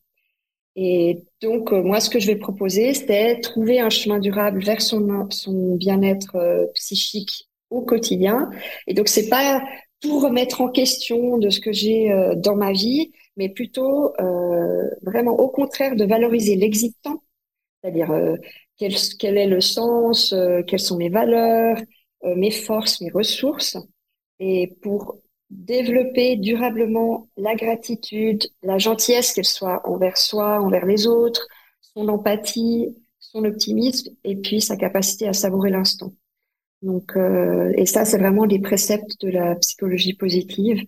Et 0.76 1.24
donc, 1.42 1.72
moi, 1.72 2.00
ce 2.00 2.10
que 2.10 2.20
je 2.20 2.28
vais 2.28 2.36
proposer, 2.36 2.94
c'est 2.94 3.42
trouver 3.42 3.80
un 3.80 3.90
chemin 3.90 4.20
durable 4.20 4.64
vers 4.64 4.82
son, 4.82 5.28
son 5.30 5.76
bien-être 5.76 6.70
psychique 6.76 7.50
au 7.70 7.82
quotidien. 7.82 8.50
Et 8.88 8.94
donc, 8.94 9.08
c'est 9.08 9.30
pas 9.30 9.62
tout 10.00 10.20
remettre 10.20 10.62
en 10.62 10.70
question 10.70 11.38
de 11.38 11.50
ce 11.50 11.60
que 11.60 11.74
j'ai 11.74 12.10
dans 12.38 12.56
ma 12.56 12.72
vie, 12.72 13.12
mais 13.36 13.50
plutôt 13.50 14.14
vraiment 15.02 15.34
au 15.34 15.50
contraire 15.50 15.96
de 15.98 16.06
valoriser 16.06 16.56
l'existant, 16.56 17.22
c'est-à-dire 17.82 18.12
quel, 18.80 18.96
quel, 19.20 19.38
est 19.38 19.48
le 19.48 19.62
sens, 19.62 20.34
euh, 20.34 20.64
quelles 20.64 20.80
sont 20.80 20.98
mes 20.98 21.10
valeurs, 21.10 21.78
euh, 22.24 22.36
mes 22.36 22.52
forces, 22.52 23.02
mes 23.02 23.12
ressources, 23.12 23.78
et 24.40 24.76
pour 24.82 25.20
développer 25.50 26.36
durablement 26.36 27.30
la 27.38 27.56
gratitude, 27.56 28.44
la 28.64 28.78
gentillesse, 28.78 29.34
qu'elle 29.34 29.46
soit 29.46 29.82
envers 29.88 30.18
soi, 30.18 30.62
envers 30.62 30.86
les 30.86 31.08
autres, 31.08 31.48
son 31.82 32.08
empathie, 32.08 32.96
son 33.20 33.46
optimisme, 33.46 34.12
et 34.24 34.36
puis 34.36 34.62
sa 34.62 34.78
capacité 34.78 35.28
à 35.28 35.34
savourer 35.34 35.70
l'instant. 35.70 36.14
Donc, 36.82 37.18
euh, 37.18 37.74
et 37.76 37.86
ça, 37.86 38.06
c'est 38.06 38.18
vraiment 38.18 38.46
des 38.46 38.60
préceptes 38.60 39.20
de 39.22 39.30
la 39.30 39.56
psychologie 39.56 40.14
positive. 40.14 40.84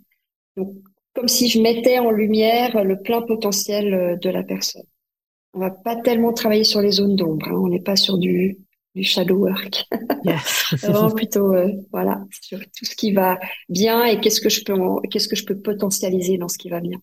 Donc, 0.56 0.74
comme 1.14 1.28
si 1.28 1.50
je 1.50 1.62
mettais 1.62 2.00
en 2.00 2.12
lumière 2.12 2.84
le 2.84 3.02
plein 3.02 3.22
potentiel 3.22 4.18
de 4.22 4.30
la 4.30 4.44
personne 4.44 4.86
on 5.54 5.60
va 5.60 5.72
pas 5.72 5.96
tellement 5.96 6.34
travailler 6.34 6.64
sur 6.64 6.82
les 6.82 6.92
zones 6.92 7.16
d'ombre. 7.16 7.48
Hein. 7.50 7.56
On 7.56 7.68
n'est 7.68 7.82
pas 7.82 7.96
sur 7.96 8.18
du, 8.18 8.58
du 8.96 9.04
shadow 9.04 9.36
work. 9.36 9.86
Vraiment 10.82 11.12
plutôt, 11.12 11.54
euh, 11.54 11.72
voilà, 11.92 12.24
sur 12.42 12.60
tout 12.60 12.86
ce 12.86 12.96
qui 12.96 13.14
va 13.14 13.40
bien 13.70 14.06
et 14.06 14.20
qu'est-ce 14.20 14.42
que 14.42 14.50
je 14.50 14.64
peux, 14.64 14.76
qu'est-ce 15.10 15.28
que 15.28 15.36
je 15.36 15.46
peux 15.46 15.58
potentialiser 15.58 16.38
dans 16.38 16.48
ce 16.48 16.58
qui 16.58 16.70
va 16.70 16.80
bien. 16.80 17.00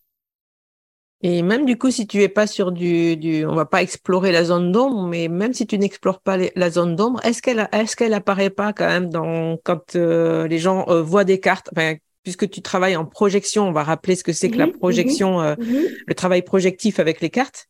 Et 1.21 1.42
même 1.42 1.64
du 1.64 1.76
coup, 1.76 1.90
si 1.90 2.07
tu 2.07 2.23
es 2.23 2.28
pas 2.28 2.47
sur 2.47 2.71
du, 2.71 3.16
du, 3.16 3.45
on 3.45 3.57
va 3.57 3.66
pas 3.66 3.83
explorer 3.83 4.30
la 4.30 4.45
zone 4.45 4.71
d'ombre, 4.71 5.02
mais 5.09 5.26
même 5.26 5.52
si 5.52 5.66
tu 5.66 5.76
n'explores 5.76 6.21
pas 6.21 6.37
la 6.54 6.71
zone 6.71 6.95
d'ombre, 6.95 7.21
est-ce 7.25 7.42
qu'elle, 7.42 7.68
est-ce 7.73 7.97
qu'elle 7.97 8.14
apparaît 8.14 8.50
pas 8.50 8.73
quand 8.73 8.87
même 8.87 9.11
dans 9.11 9.57
quand 9.64 9.97
euh, 9.97 10.47
les 10.47 10.59
gens 10.59 10.87
euh, 10.88 11.02
voient 11.02 11.25
des 11.25 11.40
cartes, 11.40 11.71
enfin, 11.75 11.95
puisque 12.23 12.49
tu 12.49 12.62
travailles 12.62 12.95
en 12.95 13.04
projection, 13.04 13.66
on 13.66 13.73
va 13.73 13.83
rappeler 13.83 14.14
ce 14.14 14.23
que 14.23 14.33
c'est 14.33 14.49
que 14.49 14.59
la 14.59 14.66
mhm, 14.66 14.75
projection, 14.75 15.40
mhm, 15.40 15.57
mhm. 15.59 15.87
le 16.07 16.14
travail 16.14 16.42
projectif 16.42 17.00
avec 17.00 17.21
les 17.21 17.30
cartes. 17.30 17.66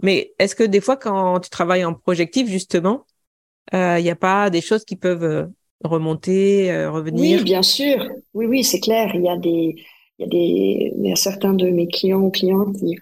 Mais 0.00 0.32
est-ce 0.38 0.54
que 0.54 0.64
des 0.64 0.80
fois, 0.80 0.96
quand 0.96 1.40
tu 1.40 1.50
travailles 1.50 1.84
en 1.84 1.94
projectif, 1.94 2.48
justement, 2.48 3.04
il 3.70 3.78
euh, 3.78 4.00
n'y 4.00 4.10
a 4.10 4.16
pas 4.16 4.50
des 4.50 4.60
choses 4.60 4.84
qui 4.84 4.96
peuvent 4.96 5.24
euh, 5.24 5.46
remonter, 5.84 6.70
euh, 6.72 6.90
revenir? 6.90 7.38
Oui, 7.38 7.44
bien 7.44 7.62
sûr. 7.62 8.08
Oui, 8.34 8.46
oui, 8.46 8.64
c'est 8.64 8.80
clair. 8.80 9.12
Il 9.14 9.22
y 9.22 9.28
a 9.28 9.36
des, 9.36 9.76
il 10.18 10.20
y 10.20 10.24
a 10.24 10.26
des, 10.26 10.92
il 10.98 11.08
y 11.08 11.12
a 11.12 11.16
certains 11.16 11.54
de 11.54 11.68
mes 11.70 11.86
clients 11.86 12.22
ou 12.22 12.30
clientes 12.30 12.76
qui, 12.76 12.96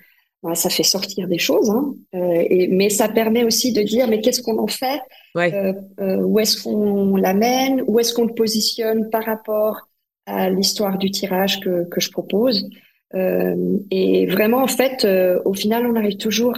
ça 0.54 0.70
fait 0.70 0.82
sortir 0.82 1.28
des 1.28 1.38
choses, 1.38 1.68
hein, 1.68 1.94
et, 2.14 2.66
mais 2.68 2.88
ça 2.88 3.10
permet 3.10 3.44
aussi 3.44 3.74
de 3.74 3.82
dire, 3.82 4.08
mais 4.08 4.22
qu'est-ce 4.22 4.40
qu'on 4.40 4.58
en 4.58 4.68
fait? 4.68 5.00
Ouais. 5.34 5.52
Où 5.98 6.38
est-ce 6.38 6.62
qu'on 6.62 7.16
l'amène? 7.16 7.84
Où 7.86 8.00
est-ce 8.00 8.14
qu'on 8.14 8.24
le 8.24 8.32
positionne 8.32 9.10
par 9.10 9.24
rapport 9.24 9.90
à 10.24 10.48
l'histoire 10.48 10.96
du 10.96 11.10
tirage 11.10 11.60
que, 11.60 11.84
que 11.90 12.00
je 12.00 12.10
propose? 12.10 12.70
Et 13.12 14.26
vraiment, 14.30 14.62
en 14.62 14.66
fait, 14.66 15.06
au 15.44 15.52
final, 15.52 15.86
on 15.86 15.94
arrive 15.94 16.16
toujours 16.16 16.54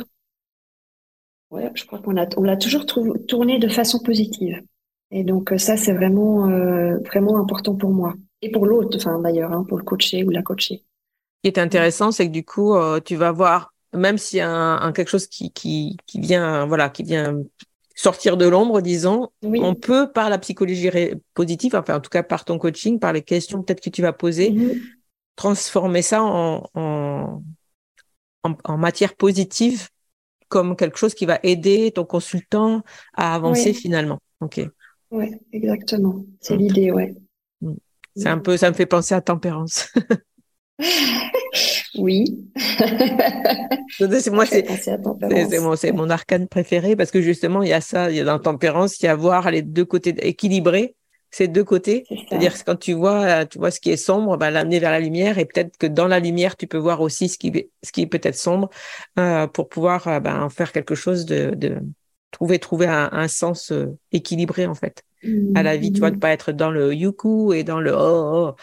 Ouais, 1.52 1.71
je 1.75 1.85
crois 1.85 1.99
qu'on 1.99 2.16
a, 2.16 2.26
on 2.38 2.44
l'a 2.44 2.56
toujours 2.56 2.87
tourné 2.87 3.59
de 3.59 3.68
façon 3.68 3.99
positive. 3.99 4.62
Et 5.11 5.23
donc 5.23 5.52
euh, 5.52 5.59
ça, 5.59 5.76
c'est 5.76 5.92
vraiment, 5.92 6.49
euh, 6.49 6.97
vraiment 7.04 7.38
important 7.38 7.75
pour 7.75 7.90
moi 7.90 8.14
et 8.40 8.50
pour 8.50 8.64
l'autre, 8.64 8.97
enfin 8.97 9.21
d'ailleurs, 9.21 9.52
hein, 9.52 9.64
pour 9.68 9.76
le 9.76 9.85
coacher 9.85 10.25
ou 10.25 10.30
la 10.30 10.42
coacher. 10.42 10.76
Ce 10.76 11.50
qui 11.50 11.54
est 11.54 11.59
intéressant, 11.59 12.11
c'est 12.11 12.26
que 12.26 12.32
du 12.32 12.42
coup, 12.42 12.75
euh, 12.75 13.00
tu 13.00 13.16
vas 13.16 13.32
voir, 13.32 13.75
même 13.92 14.16
s'il 14.16 14.38
y 14.38 14.40
a 14.40 14.50
un, 14.50 14.92
quelque 14.92 15.11
chose 15.11 15.26
qui, 15.26 15.52
qui, 15.52 15.99
qui 16.06 16.21
vient, 16.21 16.64
voilà, 16.64 16.88
qui 16.88 17.02
vient 17.02 17.42
sortir 17.94 18.38
de 18.38 18.49
l'ombre, 18.49 18.80
disons, 18.80 19.28
on 19.42 19.75
peut 19.75 20.11
par 20.11 20.30
la 20.30 20.38
psychologie 20.38 20.88
positive, 21.35 21.76
enfin 21.76 21.97
en 21.97 22.00
tout 22.00 22.09
cas 22.09 22.23
par 22.23 22.47
ton 22.47 22.56
coaching, 22.56 22.99
par 22.99 23.12
les 23.12 23.21
questions 23.21 23.62
peut-être 23.62 23.82
que 23.82 23.90
tu 23.90 24.00
vas 24.00 24.14
poser, 24.14 24.52
mm-hmm. 24.52 24.80
transformer 25.37 26.00
ça 26.00 26.23
en, 26.23 26.66
en, 26.75 27.42
en, 28.42 28.54
en 28.64 28.78
matière 28.78 29.14
positive 29.14 29.88
comme 30.52 30.76
quelque 30.76 30.99
chose 30.99 31.14
qui 31.14 31.25
va 31.25 31.40
aider 31.42 31.92
ton 31.92 32.04
consultant 32.04 32.82
à 33.14 33.35
avancer 33.35 33.73
finalement. 33.73 34.18
Ok. 34.40 34.61
Oui, 35.11 35.30
exactement. 35.50 36.26
C'est 36.40 36.56
l'idée, 36.56 36.90
ouais. 36.90 37.14
Mm. 37.62 37.73
C'est 38.14 38.28
un 38.28 38.38
peu, 38.38 38.59
ça 38.59 38.68
me 38.68 38.75
fait 38.75 38.85
penser 38.85 39.14
à 39.14 39.23
tempérance. 39.23 39.90
oui. 41.99 42.38
c'est 43.99 44.30
moi, 44.30 44.44
c'est 44.44 45.59
mon, 45.59 45.75
mon 45.94 46.11
arcane 46.11 46.49
préféré 46.49 46.97
parce 46.97 47.11
que 47.11 47.23
justement, 47.23 47.62
il 47.62 47.71
y 47.71 47.73
a 47.73 47.80
ça, 47.80 48.11
il 48.11 48.18
y 48.18 48.21
a 48.21 48.25
dans 48.25 48.38
tempérance, 48.38 49.00
il 49.00 49.06
y 49.06 49.09
a 49.09 49.16
voir 49.16 49.50
les 49.50 49.62
deux 49.62 49.87
côtés 49.87 50.14
équilibrés 50.28 50.94
ces 51.32 51.48
deux 51.48 51.64
côtés. 51.64 52.04
C'est-à-dire 52.08 52.52
quand 52.64 52.76
tu 52.76 52.92
vois, 52.92 53.46
tu 53.46 53.58
vois 53.58 53.70
ce 53.70 53.80
qui 53.80 53.90
est 53.90 53.96
sombre, 53.96 54.36
bah, 54.36 54.50
l'amener 54.50 54.78
vers 54.78 54.90
la 54.90 55.00
lumière 55.00 55.38
et 55.38 55.46
peut-être 55.46 55.76
que 55.78 55.86
dans 55.86 56.06
la 56.06 56.20
lumière, 56.20 56.56
tu 56.56 56.66
peux 56.66 56.78
voir 56.78 57.00
aussi 57.00 57.28
ce 57.28 57.38
qui, 57.38 57.68
ce 57.82 57.90
qui 57.90 58.02
est 58.02 58.06
peut-être 58.06 58.36
sombre 58.36 58.68
euh, 59.18 59.46
pour 59.46 59.68
pouvoir 59.68 60.06
euh, 60.06 60.20
bah, 60.20 60.44
en 60.44 60.50
faire 60.50 60.70
quelque 60.72 60.94
chose 60.94 61.24
de, 61.24 61.54
de 61.56 61.78
trouver 62.30 62.58
trouver 62.58 62.86
un, 62.86 63.08
un 63.12 63.28
sens 63.28 63.72
euh, 63.72 63.96
équilibré 64.12 64.66
en 64.66 64.74
fait 64.74 65.02
à 65.54 65.62
la 65.62 65.76
vie. 65.76 65.92
Tu 65.92 66.00
vois, 66.00 66.10
de 66.10 66.16
mm-hmm. 66.16 66.20
pas 66.20 66.30
être 66.30 66.52
dans 66.52 66.70
le 66.70 66.94
yuku 66.94 67.54
et 67.54 67.64
dans 67.64 67.80
le 67.80 67.94
oh. 67.94 68.54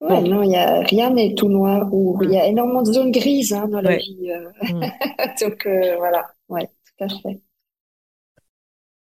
oh. 0.00 0.08
non, 0.08 0.42
il 0.42 0.52
y 0.52 0.56
a 0.56 0.80
rien 0.80 1.10
n'est 1.10 1.34
tout 1.34 1.48
noir 1.48 1.88
ou 1.92 2.18
il 2.22 2.30
y 2.30 2.36
a 2.36 2.46
énormément 2.46 2.82
de 2.82 2.92
zones 2.92 3.10
grises 3.10 3.52
hein, 3.52 3.66
dans 3.66 3.80
la 3.80 3.96
vie. 3.96 4.30
Mm. 4.62 4.80
Donc 5.40 5.66
voilà, 5.98 6.28
ouais, 6.48 6.68
tout 6.98 7.04
à 7.04 7.08
fait. 7.08 7.40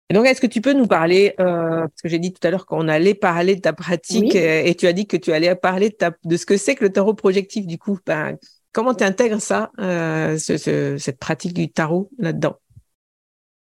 Et 0.09 0.15
donc, 0.15 0.27
est-ce 0.27 0.41
que 0.41 0.47
tu 0.47 0.61
peux 0.61 0.73
nous 0.73 0.87
parler, 0.87 1.35
euh, 1.41 1.81
parce 1.81 2.03
que 2.03 2.09
j'ai 2.09 2.21
dit 2.21 2.33
tout 2.33 2.47
à 2.47 2.51
l'heure 2.51 2.67
qu'on 2.67 2.87
allait 2.87 3.15
parler 3.15 3.57
de 3.57 3.61
ta 3.61 3.73
pratique 3.73 4.37
euh, 4.37 4.63
et, 4.65 4.75
tu 4.77 4.87
as 4.87 4.93
dit 4.93 5.07
que 5.07 5.17
tu 5.17 5.33
allais 5.33 5.55
parler 5.57 5.91
de, 5.91 5.95
ta, 5.95 6.13
de 6.25 6.37
ce 6.37 6.47
que 6.47 6.57
c'est 6.57 6.77
que 6.77 6.85
le 6.85 6.93
tarot 6.93 7.15
projectif, 7.15 7.67
du 7.67 7.77
coup. 7.77 7.99
Ben, 8.07 8.37
comment 8.73 8.95
tu 8.95 9.05
intègres 9.05 9.41
ça, 9.41 9.73
euh, 9.81 10.39
ce, 10.39 10.97
cette 10.99 11.19
pratique 11.19 11.55
du 11.55 11.71
tarot 11.71 12.11
là-dedans? 12.19 12.57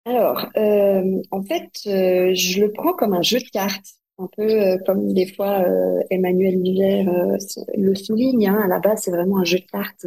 Alors, 0.07 0.47
euh, 0.57 1.23
en 1.31 1.43
fait, 1.43 1.69
euh, 1.87 2.35
je 2.35 2.61
le 2.61 2.73
prends 2.73 2.93
comme 2.95 3.13
un 3.13 3.23
jeu 3.23 3.39
de 3.39 3.49
cartes 3.53 4.00
un 4.21 4.29
peu 4.37 4.43
euh, 4.43 4.77
comme 4.87 5.12
des 5.12 5.27
fois 5.27 5.62
euh, 5.67 6.00
Emmanuel 6.11 6.59
Miller 6.59 7.09
euh, 7.09 7.37
le 7.77 7.95
souligne. 7.95 8.49
Hein, 8.49 8.61
à 8.65 8.69
la 8.69 8.79
base, 8.79 9.03
c'est 9.03 9.11
vraiment 9.11 9.39
un 9.39 9.45
jeu 9.45 9.59
de 9.59 9.67
cartes 9.67 10.07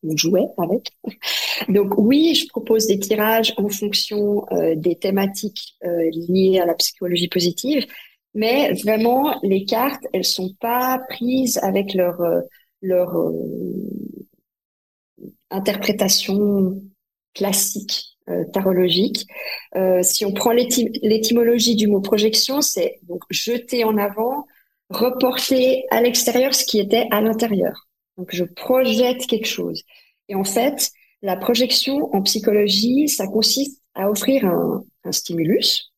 qu'on 0.00 0.16
jouait 0.16 0.48
avec. 0.58 0.90
Donc 1.68 1.94
oui, 1.96 2.34
je 2.34 2.46
propose 2.48 2.86
des 2.86 2.98
tirages 2.98 3.54
en 3.56 3.68
fonction 3.68 4.44
des 4.76 4.96
thématiques 4.96 5.76
liées 5.82 6.60
à 6.60 6.66
la 6.66 6.74
psychologie 6.74 7.28
positive, 7.28 7.86
mais 8.34 8.72
vraiment 8.74 9.38
les 9.42 9.64
cartes, 9.64 10.04
elles 10.12 10.24
sont 10.24 10.52
pas 10.60 11.00
prises 11.08 11.58
avec 11.62 11.94
leur 11.94 12.20
leur 12.82 13.16
interprétation 15.50 16.82
classique 17.34 18.15
euh, 18.28 18.44
tarologique. 18.52 19.26
Euh, 19.76 20.02
si 20.02 20.24
on 20.24 20.32
prend 20.32 20.52
l'étymologie 20.52 21.76
du 21.76 21.86
mot 21.86 22.00
projection, 22.00 22.60
c'est 22.60 22.98
donc 23.02 23.22
jeter 23.30 23.84
en 23.84 23.96
avant, 23.98 24.46
reporter 24.90 25.84
à 25.90 26.00
l'extérieur 26.00 26.54
ce 26.54 26.64
qui 26.64 26.78
était 26.78 27.06
à 27.10 27.20
l'intérieur. 27.20 27.88
Donc 28.16 28.28
je 28.32 28.44
projette 28.44 29.26
quelque 29.26 29.48
chose. 29.48 29.82
Et 30.28 30.34
en 30.34 30.44
fait, 30.44 30.90
la 31.22 31.36
projection 31.36 32.14
en 32.14 32.22
psychologie, 32.22 33.08
ça 33.08 33.26
consiste 33.26 33.82
à 33.94 34.10
offrir 34.10 34.44
un, 34.44 34.84
un 35.04 35.12
stimulus 35.12 35.92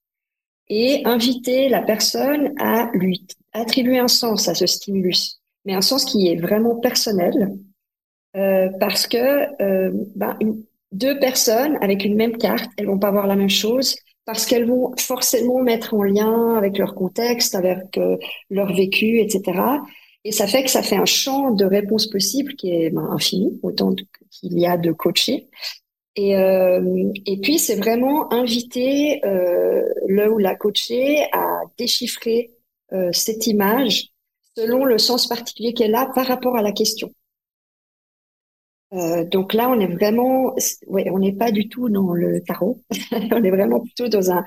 et 0.69 1.03
inviter 1.05 1.69
la 1.69 1.83
personne 1.83 2.53
à 2.59 2.91
lui 2.93 3.27
attribuer 3.53 3.99
un 3.99 4.09
sens 4.09 4.49
à 4.49 4.55
ce 4.55 4.67
stimulus, 4.67 5.41
mais 5.65 5.75
un 5.75 5.81
sens 5.81 6.05
qui 6.05 6.29
est 6.29 6.37
vraiment 6.37 6.77
personnel, 6.77 7.57
euh, 8.37 8.69
parce 8.79 9.07
que 9.07 9.63
euh, 9.63 9.91
ben, 10.15 10.37
une, 10.41 10.63
deux 10.93 11.19
personnes 11.19 11.77
avec 11.81 12.05
une 12.05 12.17
même 12.17 12.37
carte, 12.37 12.71
elles 12.77 12.87
vont 12.87 12.99
pas 12.99 13.11
voir 13.11 13.27
la 13.27 13.37
même 13.37 13.51
chose 13.51 13.97
parce 14.25 14.45
qu'elles 14.45 14.67
vont 14.67 14.93
forcément 14.99 15.63
mettre 15.63 15.95
en 15.95 16.03
lien 16.03 16.55
avec 16.55 16.77
leur 16.77 16.95
contexte, 16.95 17.55
avec 17.55 17.97
euh, 17.97 18.17
leur 18.51 18.75
vécu, 18.75 19.21
etc. 19.21 19.61
Et 20.25 20.33
ça 20.33 20.47
fait 20.47 20.65
que 20.65 20.71
ça 20.71 20.83
fait 20.83 20.97
un 20.97 21.07
champ 21.07 21.53
de 21.53 21.65
réponses 21.65 22.07
possibles 22.09 22.55
qui 22.55 22.71
est 22.71 22.91
ben, 22.91 23.09
infini, 23.11 23.59
autant 23.63 23.95
qu'il 23.95 24.59
y 24.59 24.67
a 24.67 24.77
de 24.77 24.93
coachés. 24.93 25.49
Et, 26.17 26.37
euh, 26.37 27.13
et 27.27 27.39
puis, 27.39 27.61
c'est 27.61 27.77
vraiment 27.77 28.33
inviter 28.33 29.25
euh, 29.25 29.83
le 30.09 30.33
ou 30.33 30.39
la 30.39 30.57
coachée 30.57 31.23
à 31.33 31.61
déchiffrer 31.79 32.51
euh, 32.93 33.11
cette 33.13 33.47
image 33.47 34.09
selon 34.57 34.85
le 34.85 34.99
sens 34.99 35.29
particulier 35.29 35.75
qu'elle 35.75 35.95
a 35.95 36.07
par 36.07 36.27
rapport 36.27 36.57
à 36.57 36.63
la 36.63 36.73
question. 36.73 37.13
Euh, 38.95 39.25
donc 39.25 39.53
là, 39.53 39.69
on 39.69 39.79
est 39.81 39.87
vraiment, 39.87 40.55
ouais, 40.87 41.11
on 41.11 41.19
n'est 41.19 41.35
pas 41.35 41.51
du 41.53 41.69
tout 41.69 41.89
dans 41.89 42.13
le 42.13 42.41
tarot. 42.43 42.83
on 43.13 43.43
est 43.43 43.51
vraiment 43.51 43.81
plutôt 43.81 44.09
dans 44.09 44.31
un, 44.31 44.45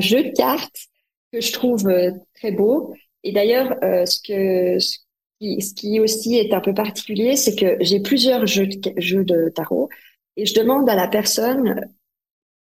jeu 0.00 0.24
de 0.24 0.30
cartes 0.30 0.88
que 1.32 1.40
je 1.40 1.52
trouve 1.52 1.88
euh, 1.88 2.10
très 2.34 2.52
beau. 2.52 2.94
Et 3.24 3.32
d'ailleurs, 3.32 3.76
euh, 3.82 4.04
ce 4.06 4.20
que 4.20 4.78
ce 4.78 5.74
qui, 5.74 6.00
aussi 6.00 6.36
est 6.36 6.52
un 6.52 6.60
peu 6.60 6.74
particulier, 6.74 7.36
c'est 7.36 7.54
que 7.54 7.76
j'ai 7.80 8.00
plusieurs 8.00 8.46
jeux 8.46 8.66
de, 8.66 8.92
jeux 8.96 9.24
de 9.24 9.50
tarot 9.50 9.88
et 10.36 10.46
je 10.46 10.54
demande 10.54 10.88
à 10.90 10.96
la 10.96 11.08
personne, 11.08 11.80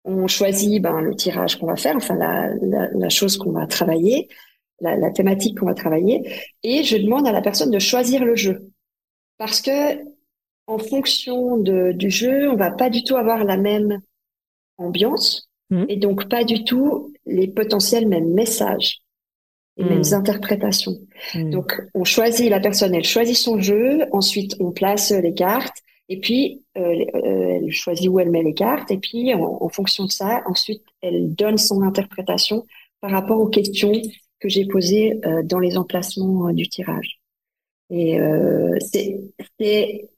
on 0.05 0.27
choisit 0.29 0.81
ben, 0.81 1.01
le 1.01 1.15
tirage 1.15 1.59
qu'on 1.59 1.67
va 1.67 1.77
faire, 1.77 1.97
enfin 1.97 2.15
la, 2.15 2.55
la, 2.61 2.89
la 2.93 3.09
chose 3.09 3.37
qu'on 3.37 3.53
va 3.53 3.67
travailler, 3.67 4.29
la, 4.81 4.97
la 4.97 5.11
thématique 5.11 5.59
qu'on 5.59 5.67
va 5.67 5.75
travailler, 5.75 6.23
et 6.63 6.85
je 6.85 6.97
demande 6.97 7.27
à 7.27 7.33
la 7.33 7.41
personne 7.43 7.71
de 7.71 7.79
choisir 7.79 8.25
le 8.25 8.37
jeu 8.37 8.71
parce 9.39 9.61
que 9.61 9.99
en 10.67 10.79
fonction 10.79 11.57
de, 11.57 11.93
du 11.93 12.11
jeu, 12.11 12.51
on 12.51 12.57
va 12.57 12.71
pas 12.71 12.91
du 12.91 13.05
tout 13.05 13.17
avoir 13.17 13.45
la 13.45 13.57
même 13.57 14.01
ambiance 14.79 15.49
mmh. 15.71 15.85
et 15.89 15.97
donc 15.97 16.29
pas 16.29 16.45
du 16.45 16.65
tout 16.65 17.13
les 17.27 17.49
potentiels 17.49 18.09
mêmes 18.09 18.33
messages, 18.33 18.99
les 19.77 19.85
mêmes 19.85 20.03
mmh. 20.11 20.15
interprétations. 20.15 20.99
Mmh. 21.35 21.51
Donc 21.51 21.81
on 21.95 22.05
choisit 22.05 22.49
la 22.49 22.61
personne, 22.61 22.95
elle 22.95 23.05
choisit 23.05 23.37
son 23.37 23.61
jeu, 23.61 24.05
ensuite 24.13 24.57
on 24.61 24.73
place 24.73 25.11
les 25.11 25.35
cartes 25.35 25.77
et 26.09 26.19
puis 26.21 26.63
euh, 26.77 27.05
euh, 27.15 27.59
elle 27.61 27.73
choisit 27.73 28.09
où 28.09 28.21
elle 28.21 28.31
met 28.31 28.43
les 28.43 28.55
cartes 28.55 28.91
et 28.91 28.99
puis 28.99 29.35
en, 29.35 29.59
en, 29.61 29.69
fonction 29.69 30.05
de 30.05 30.11
ça, 30.11 30.43
ensuite 30.47 30.83
elle 31.01 31.35
donne 31.35 31.59
son 31.59 31.83
interprétation 31.83 32.65
par 33.01 33.11
rapport 33.11 33.41
aux 33.41 33.49
questions 33.49 33.93
que 34.43 34.49
j'ai 34.49 34.67
posées 34.67 35.21
euh, 35.25 35.43
dans 35.43 35.61
les 35.61 35.79
emplacements 35.79 36.49
euh, 36.49 36.53
du 36.53 36.69
tirage. 36.69 37.21
Et 37.91 38.19
euh, 38.19 38.77
c'est 39.59 40.11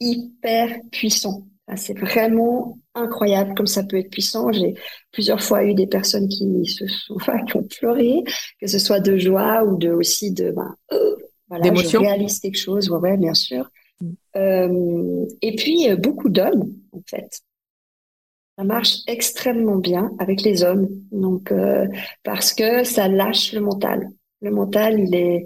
hyper 0.00 0.78
puissant. 0.90 1.46
C'est 1.76 1.96
vraiment 1.96 2.78
incroyable 2.94 3.54
comme 3.54 3.66
ça 3.66 3.84
peut 3.84 3.98
être 3.98 4.10
puissant. 4.10 4.50
J'ai 4.50 4.74
plusieurs 5.12 5.40
fois 5.40 5.64
eu 5.64 5.74
des 5.74 5.86
personnes 5.86 6.28
qui 6.28 6.66
se 6.66 6.86
sont, 6.88 7.16
qui 7.46 7.56
ont 7.56 7.62
pleuré, 7.62 8.24
que 8.60 8.66
ce 8.66 8.78
soit 8.78 9.00
de 9.00 9.16
joie 9.16 9.62
ou 9.64 9.76
de 9.76 9.90
aussi 9.90 10.32
de, 10.32 10.50
ben, 10.50 10.74
euh, 10.92 11.16
voilà, 11.48 11.74
je 11.74 11.96
réalise 11.96 12.40
quelque 12.40 12.58
chose. 12.58 12.90
Ouais, 12.90 12.98
ouais 12.98 13.16
bien 13.16 13.34
sûr. 13.34 13.70
Mm. 14.00 14.12
Euh, 14.36 15.26
et 15.42 15.54
puis 15.56 15.90
euh, 15.90 15.96
beaucoup 15.96 16.28
d'hommes, 16.28 16.72
en 16.92 17.02
fait. 17.06 17.40
Ça 18.56 18.64
marche 18.64 18.98
extrêmement 19.06 19.76
bien 19.76 20.10
avec 20.18 20.42
les 20.42 20.62
hommes, 20.62 20.88
donc 21.12 21.50
euh, 21.50 21.86
parce 22.22 22.52
que 22.52 22.84
ça 22.84 23.08
lâche 23.08 23.52
le 23.52 23.60
mental. 23.60 24.10
Le 24.42 24.50
mental, 24.50 25.00
il 25.00 25.14
est, 25.14 25.44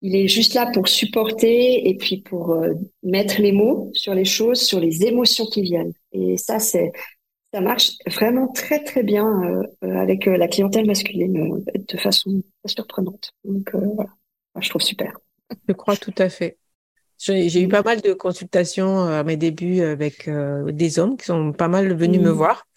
il 0.00 0.14
est 0.14 0.28
juste 0.28 0.54
là 0.54 0.70
pour 0.72 0.88
supporter 0.88 1.88
et 1.88 1.96
puis 1.96 2.18
pour 2.18 2.52
euh, 2.52 2.74
mettre 3.02 3.40
les 3.40 3.52
mots 3.52 3.90
sur 3.94 4.14
les 4.14 4.24
choses, 4.24 4.60
sur 4.60 4.80
les 4.80 5.04
émotions 5.04 5.46
qui 5.46 5.62
viennent. 5.62 5.92
Et 6.12 6.36
ça, 6.36 6.58
c'est 6.58 6.92
ça 7.52 7.60
marche 7.62 7.92
vraiment 8.06 8.48
très 8.48 8.84
très 8.84 9.02
bien 9.02 9.26
euh, 9.26 9.62
euh 9.82 9.96
avec 9.96 10.28
euh, 10.28 10.36
la 10.36 10.48
clientèle 10.48 10.86
masculine 10.86 11.64
de 11.74 11.96
façon 11.96 12.42
surprenante. 12.66 13.32
Donc 13.44 13.74
voilà, 13.74 14.10
je 14.60 14.68
trouve 14.68 14.82
super. 14.82 15.18
Je 15.66 15.72
crois 15.72 15.96
tout 15.96 16.14
à 16.18 16.28
fait. 16.28 16.58
J'ai 17.18 17.62
eu 17.62 17.68
pas 17.68 17.82
mal 17.82 18.00
de 18.00 18.12
consultations 18.12 19.00
à 19.00 19.24
mes 19.24 19.36
débuts 19.36 19.80
avec 19.80 20.30
des 20.68 20.98
hommes 21.00 21.16
qui 21.16 21.24
sont 21.24 21.52
pas 21.52 21.66
mal 21.66 21.92
venus 21.96 22.20
me 22.20 22.30
mmh. 22.30 22.32
voir. 22.32 22.68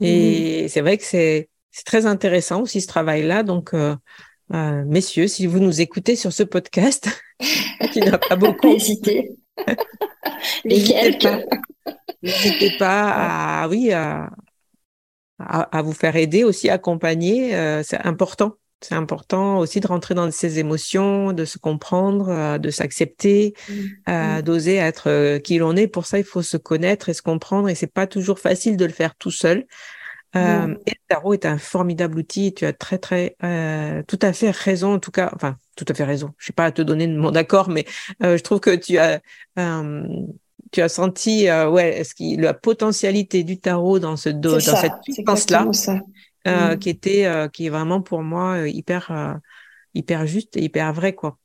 Et 0.00 0.64
mmh. 0.64 0.68
c'est 0.68 0.80
vrai 0.80 0.96
que 0.96 1.04
c'est 1.04 1.50
très 1.84 2.06
intéressant 2.06 2.62
aussi 2.62 2.80
ce 2.80 2.86
travail-là. 2.86 3.42
Donc, 3.42 3.74
euh, 4.54 4.84
messieurs, 4.86 5.28
si 5.28 5.46
vous 5.46 5.60
nous 5.60 5.80
écoutez 5.80 6.16
sur 6.16 6.32
ce 6.32 6.42
podcast, 6.42 7.08
qui 7.92 8.00
n'a 8.00 8.18
pas 8.18 8.36
beaucoup 8.36 8.68
hésité, 8.74 9.32
n'hésitez 12.22 12.76
pas, 12.78 13.62
à, 13.62 13.68
oui, 13.68 13.92
à, 13.92 14.30
à, 15.38 15.82
vous 15.82 15.92
faire 15.92 16.16
aider 16.16 16.44
aussi, 16.44 16.68
accompagner. 16.68 17.54
Euh, 17.54 17.82
c'est 17.84 18.04
important. 18.06 18.56
C'est 18.80 18.94
important 18.94 19.58
aussi 19.58 19.78
de 19.78 19.86
rentrer 19.86 20.14
dans 20.14 20.28
ses 20.32 20.58
émotions, 20.58 21.32
de 21.32 21.44
se 21.44 21.56
comprendre, 21.56 22.28
euh, 22.28 22.58
de 22.58 22.70
s'accepter, 22.70 23.54
mmh. 23.68 23.72
euh, 24.08 24.42
d'oser 24.42 24.74
être 24.74 25.38
qui 25.38 25.58
l'on 25.58 25.76
est. 25.76 25.86
Pour 25.86 26.06
ça, 26.06 26.18
il 26.18 26.24
faut 26.24 26.42
se 26.42 26.56
connaître 26.56 27.08
et 27.08 27.14
se 27.14 27.22
comprendre. 27.22 27.68
Et 27.68 27.76
c'est 27.76 27.92
pas 27.92 28.08
toujours 28.08 28.40
facile 28.40 28.76
de 28.76 28.84
le 28.84 28.92
faire 28.92 29.14
tout 29.14 29.30
seul. 29.30 29.66
Euh, 30.34 30.74
et 30.86 30.90
le 30.90 31.06
tarot 31.08 31.34
est 31.34 31.44
un 31.44 31.58
formidable 31.58 32.18
outil. 32.18 32.54
tu 32.54 32.64
as 32.64 32.72
très, 32.72 32.98
très, 32.98 33.36
euh, 33.42 34.02
tout 34.06 34.18
à 34.22 34.32
fait 34.32 34.50
raison, 34.50 34.94
en 34.94 34.98
tout 34.98 35.10
cas, 35.10 35.30
enfin, 35.34 35.56
tout 35.76 35.84
à 35.88 35.94
fait 35.94 36.04
raison. 36.04 36.32
Je 36.38 36.46
sais 36.46 36.52
pas 36.52 36.66
à 36.66 36.72
te 36.72 36.82
donner 36.82 37.06
mon 37.06 37.34
accord, 37.34 37.68
mais 37.68 37.84
euh, 38.22 38.36
je 38.36 38.42
trouve 38.42 38.60
que 38.60 38.74
tu 38.74 38.98
as, 38.98 39.20
euh, 39.58 40.06
tu 40.70 40.80
as 40.80 40.88
senti 40.88 41.50
ouais, 41.50 42.02
ce 42.04 42.14
qui, 42.14 42.36
la 42.36 42.54
potentialité 42.54 43.44
du 43.44 43.58
tarot 43.58 43.98
dans, 43.98 44.16
ce, 44.16 44.30
dans 44.30 44.58
cette 44.58 44.92
puissance-là, 45.04 45.68
mm. 46.46 46.78
qui, 46.78 46.88
était, 46.88 47.48
qui 47.52 47.66
est 47.66 47.70
vraiment 47.70 48.00
pour 48.00 48.22
moi 48.22 48.66
hyper, 48.68 49.40
hyper 49.94 50.26
juste 50.26 50.56
et 50.56 50.62
hyper 50.62 50.92
vrai. 50.94 51.14
quoi. 51.14 51.36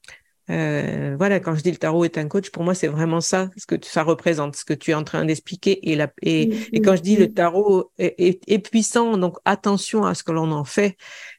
Euh, 0.50 1.16
voilà, 1.18 1.40
quand 1.40 1.56
je 1.56 1.62
dis 1.62 1.72
le 1.72 1.78
tarot 1.78 2.06
est 2.06 2.18
un 2.18 2.28
coach, 2.28 2.50
pour 2.52 2.64
moi, 2.64 2.74
c'est 2.74 2.88
vraiment 2.88 3.20
ça, 3.20 3.50
ce 3.58 3.66
que 3.66 3.76
ça 3.82 4.04
représente, 4.04 4.56
ce 4.56 4.64
que 4.64 4.74
tu 4.74 4.92
es 4.92 4.94
en 4.94 5.04
train 5.04 5.26
d'expliquer. 5.26 5.92
Et, 5.92 5.96
la, 5.96 6.10
et, 6.22 6.54
et, 6.72 6.82
quand 6.82 6.96
je 6.96 7.02
dis 7.02 7.18
le 7.18 7.34
tarot 7.34 7.92
est, 7.98 8.40
est, 8.48 8.60
puissant, 8.60 9.18
donc 9.18 9.38
attention 9.44 10.06
à 10.06 10.14
ce 10.14 10.24
que 10.24 10.32
l'on 10.32 10.52
en 10.52 10.64
fait. 10.64 10.96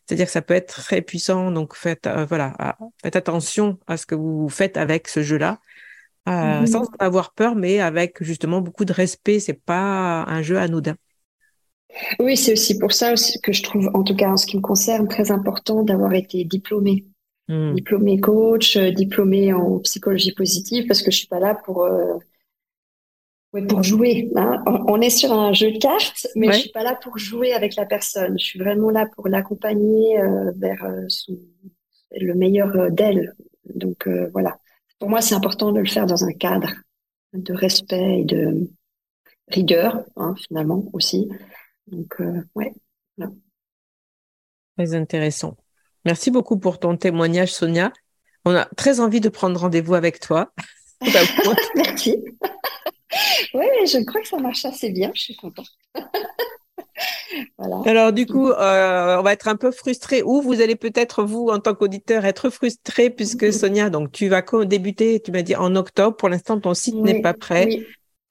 C'est-à-dire 0.07 0.27
que 0.27 0.33
ça 0.33 0.43
peut 0.43 0.55
être 0.55 0.75
très 0.75 1.01
puissant, 1.01 1.51
donc 1.51 1.75
faites, 1.75 2.07
euh, 2.07 2.27
voilà, 2.27 2.79
faites 3.03 3.17
attention 3.17 3.79
à 3.87 3.97
ce 3.97 4.07
que 4.07 4.15
vous 4.15 4.49
faites 4.49 4.77
avec 4.77 5.09
ce 5.09 5.23
jeu-là, 5.23 5.59
euh, 6.29 6.63
mm. 6.63 6.67
sans 6.67 6.85
avoir 6.99 7.33
peur, 7.33 7.55
mais 7.55 7.81
avec 7.81 8.23
justement 8.23 8.61
beaucoup 8.61 8.85
de 8.85 8.93
respect. 8.93 9.41
C'est 9.41 9.55
pas 9.55 10.25
un 10.25 10.43
jeu 10.43 10.59
anodin. 10.59 10.97
Oui, 12.19 12.37
c'est 12.37 12.53
aussi 12.53 12.79
pour 12.79 12.93
ça 12.93 13.15
que 13.43 13.53
je 13.53 13.63
trouve, 13.63 13.91
en 13.95 14.03
tout 14.03 14.15
cas 14.15 14.29
en 14.29 14.37
ce 14.37 14.47
qui 14.47 14.59
me 14.59 14.63
concerne, 14.63 15.09
très 15.09 15.31
important 15.31 15.83
d'avoir 15.83 16.13
été 16.13 16.45
diplômée. 16.45 17.07
Hmm. 17.49 17.73
diplômé 17.73 18.21
coach, 18.21 18.77
euh, 18.77 18.91
diplômé 18.91 19.55
en 19.55 19.79
psychologie 19.79 20.33
positive, 20.33 20.87
parce 20.87 21.01
que 21.01 21.11
je 21.11 21.17
suis 21.17 21.29
pas 21.29 21.41
là 21.41 21.55
pour 21.55 21.83
euh, 21.85 22.19
pour 23.69 23.83
jouer. 23.83 24.31
Hein. 24.37 24.63
On 24.67 25.01
est 25.01 25.09
sur 25.09 25.33
un 25.33 25.55
jeu 25.55 25.73
de 25.73 25.79
cartes, 25.79 26.27
mais 26.37 26.53
je 26.53 26.59
suis 26.59 26.71
pas 26.71 26.83
là 26.83 26.95
pour 27.03 27.17
jouer 27.17 27.55
avec 27.55 27.75
la 27.77 27.87
personne. 27.87 28.39
Je 28.39 28.45
suis 28.45 28.59
vraiment 28.59 28.91
là 28.91 29.07
pour 29.17 29.29
l'accompagner 29.29 30.21
euh, 30.21 30.53
vers 30.57 30.87
le 32.11 32.35
meilleur 32.35 32.91
d'elle. 32.91 33.35
Donc 33.75 34.07
voilà. 34.33 34.59
Pour 34.99 35.09
moi, 35.09 35.23
c'est 35.23 35.35
important 35.35 35.73
de 35.73 35.81
le 35.81 35.87
faire 35.87 36.05
dans 36.05 36.25
un 36.25 36.33
cadre 36.33 36.75
de 37.33 37.55
respect 37.55 38.21
et 38.21 38.25
de 38.25 38.69
rigueur, 39.49 40.05
hein, 40.17 40.35
finalement 40.47 40.85
aussi. 40.93 41.31
Donc 41.87 42.19
ouais. 42.55 42.75
Très 44.77 44.95
intéressant. 44.95 45.57
Merci 46.09 46.31
beaucoup 46.31 46.59
pour 46.59 46.79
ton 46.79 46.97
témoignage, 46.97 47.53
Sonia. 47.53 47.93
On 48.47 48.55
a 48.55 48.65
très 48.79 48.99
envie 48.99 49.21
de 49.21 49.29
prendre 49.29 49.61
rendez-vous 49.61 49.93
avec 49.93 50.21
toi. 50.21 50.51
Merci. 51.77 52.17
oui, 53.53 53.67
je 53.85 54.03
crois 54.07 54.23
que 54.23 54.29
ça 54.29 54.39
marche 54.39 54.65
assez 54.65 54.89
bien. 54.89 55.11
Je 55.15 55.21
suis 55.21 55.37
contente. 55.37 55.69
Alors 57.85 58.15
du 58.15 58.25
coup, 58.25 58.49
euh, 58.49 59.19
on 59.19 59.23
va 59.23 59.35
être 59.35 59.49
un 59.49 59.57
peu 59.57 59.71
frustré 59.71 60.23
ou 60.23 60.41
vous 60.41 60.63
allez 60.63 60.77
peut-être 60.77 61.25
vous 61.25 61.49
en 61.49 61.59
tant 61.59 61.75
qu'auditeur 61.75 62.25
être 62.25 62.49
frustré 62.49 63.11
puisque 63.11 63.53
Sonia, 63.53 63.91
donc 63.91 64.11
tu 64.11 64.29
vas 64.29 64.43
débuter, 64.65 65.21
tu 65.21 65.31
m'as 65.31 65.43
dit 65.43 65.57
en 65.57 65.77
octobre. 65.77 66.17
Pour 66.17 66.31
l'instant, 66.31 66.59
ton 66.59 66.73
site 66.73 66.95
n'est 66.95 67.21
pas 67.21 67.35
prêt. 67.35 67.87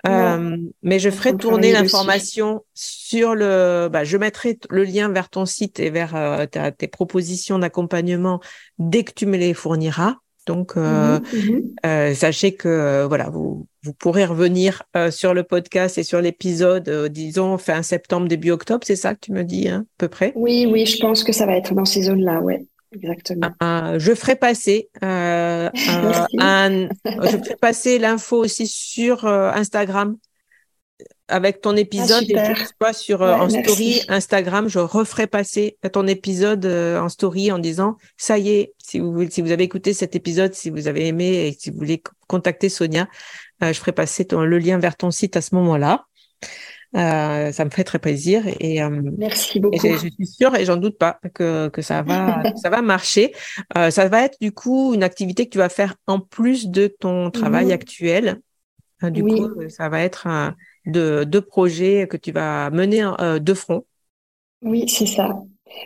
Euh, 0.06 0.58
mais 0.84 1.00
je 1.00 1.10
ferai 1.10 1.36
tourner 1.36 1.72
l'information 1.72 2.64
sur 2.74 3.36
le. 3.36 3.90
Bah, 3.92 4.04
je 4.04 4.18
mettrai 4.18 4.58
le 4.70 4.84
lien 4.84 5.10
vers 5.10 5.30
ton 5.30 5.46
site 5.46 5.80
et 5.80 5.90
vers 5.90 6.16
euh, 6.16 6.46
tes 6.46 6.88
propositions 6.88 7.60
d'accompagnement 7.60 8.40
dès 8.78 9.04
que 9.04 9.12
tu 9.14 9.26
me 9.26 9.38
les 9.38 9.54
fourniras. 9.54 10.16
Donc, 10.46 10.78
euh, 10.78 11.20
mhm, 11.34 11.40
mhm. 11.40 11.64
euh 11.86 12.14
sachez 12.14 12.54
que 12.54 13.06
voilà, 13.06 13.30
vous, 13.30 13.68
vous 13.84 13.94
pourrez 13.94 14.24
revenir 14.24 14.84
sur 15.10 15.34
le 15.34 15.44
podcast 15.44 15.98
et 15.98 16.04
sur 16.04 16.22
l'épisode, 16.22 17.10
disons 17.10 17.58
fin 17.58 17.82
septembre 17.82 18.28
début 18.28 18.52
octobre. 18.52 18.86
C'est 18.86 18.96
ça 18.96 19.14
que 19.14 19.20
tu 19.22 19.34
me 19.34 19.44
dis, 19.44 19.68
hein, 19.68 19.86
à 19.86 19.98
peu 19.98 20.08
près? 20.08 20.32
Oui, 20.36 20.66
oui, 20.72 20.86
je 20.86 21.00
pense 21.00 21.24
que 21.24 21.34
ça 21.34 21.46
va 21.46 21.58
être 21.58 21.74
dans 21.74 21.86
ces 21.86 22.04
zones-là, 22.04 22.40
ouais. 22.40 22.66
Exactement. 22.94 23.52
Euh, 23.62 24.00
je 24.00 24.14
ferai 24.14 24.36
passer 24.36 24.90
euh, 25.04 25.70
un, 26.40 26.88
je 27.06 27.38
ferai 27.38 27.56
passer 27.60 28.00
l'info 28.00 28.38
aussi 28.38 28.68
sur 28.68 29.26
euh, 29.26 29.52
Instagram 29.52 30.18
avec 31.28 31.60
ton 31.60 31.76
épisode 31.76 32.24
ah, 32.80 32.94
sur 32.94 33.22
en 33.22 33.50
story 33.50 34.02
Instagram, 34.08 34.70
je 34.70 34.80
referai 34.80 35.28
passer 35.28 35.78
ton 35.92 36.08
épisode 36.08 36.66
en 36.66 37.10
story 37.10 37.52
en 37.52 37.60
disant 37.60 37.98
ça 38.16 38.38
y 38.38 38.52
est, 38.52 38.74
si 38.78 39.00
vous 39.00 39.30
si 39.30 39.42
vous 39.42 39.52
avez 39.52 39.66
écouté 39.66 39.94
cet 39.94 40.16
épisode, 40.16 40.54
si 40.54 40.70
vous 40.70 40.88
avez 40.88 41.06
aimé 41.06 41.48
et 41.48 41.52
si 41.52 41.70
vous 41.70 41.80
voulez 41.80 42.02
contacter 42.28 42.70
Sonia, 42.70 43.10
je 43.62 43.74
ferai 43.74 43.92
passer 43.92 44.24
ton, 44.24 44.44
le 44.44 44.58
lien 44.58 44.80
vers 44.80 44.96
ton 44.96 45.12
site 45.12 45.36
à 45.36 45.42
ce 45.42 45.54
moment-là. 45.56 46.06
Euh, 46.96 47.52
ça 47.52 47.66
me 47.66 47.70
fait 47.70 47.84
très 47.84 48.00
plaisir 48.00 48.44
et 48.62 48.82
euh, 48.82 48.90
merci 49.18 49.60
beaucoup. 49.60 49.78
je, 49.78 50.08
suis 50.08 50.26
sûre 50.26 50.56
et 50.56 50.64
j'en 50.64 50.78
doute 50.78 50.98
pas 50.98 51.20
que, 51.34 51.68
que 51.68 51.82
ça 51.82 52.02
va 52.02 52.44
ça 52.56 52.70
va 52.70 52.82
marcher. 52.82 53.34
Euh, 53.78 53.92
ça 53.92 54.08
va 54.08 54.24
être 54.24 54.38
du 54.40 54.54
coup 54.54 54.94
une 54.94 55.04
activité 55.04 55.46
que 55.46 55.52
tu 55.52 55.58
vas 55.58 55.70
faire 55.70 55.96
en 56.08 56.20
plus 56.20 56.70
de 56.70 56.88
ton 56.88 57.30
travail 57.30 57.74
actuel. 57.74 58.40
du 59.04 59.24
coup, 59.24 59.50
ça 59.70 59.90
va 59.90 60.02
être 60.02 60.28
de 60.86 61.26
deux 61.26 61.42
projets 61.42 62.08
que 62.08 62.18
tu 62.18 62.32
vas 62.32 62.70
mener 62.70 63.06
de 63.20 63.54
front. 63.54 63.84
Oui, 64.62 64.88
c'est 64.88 65.06
ça. 65.06 65.44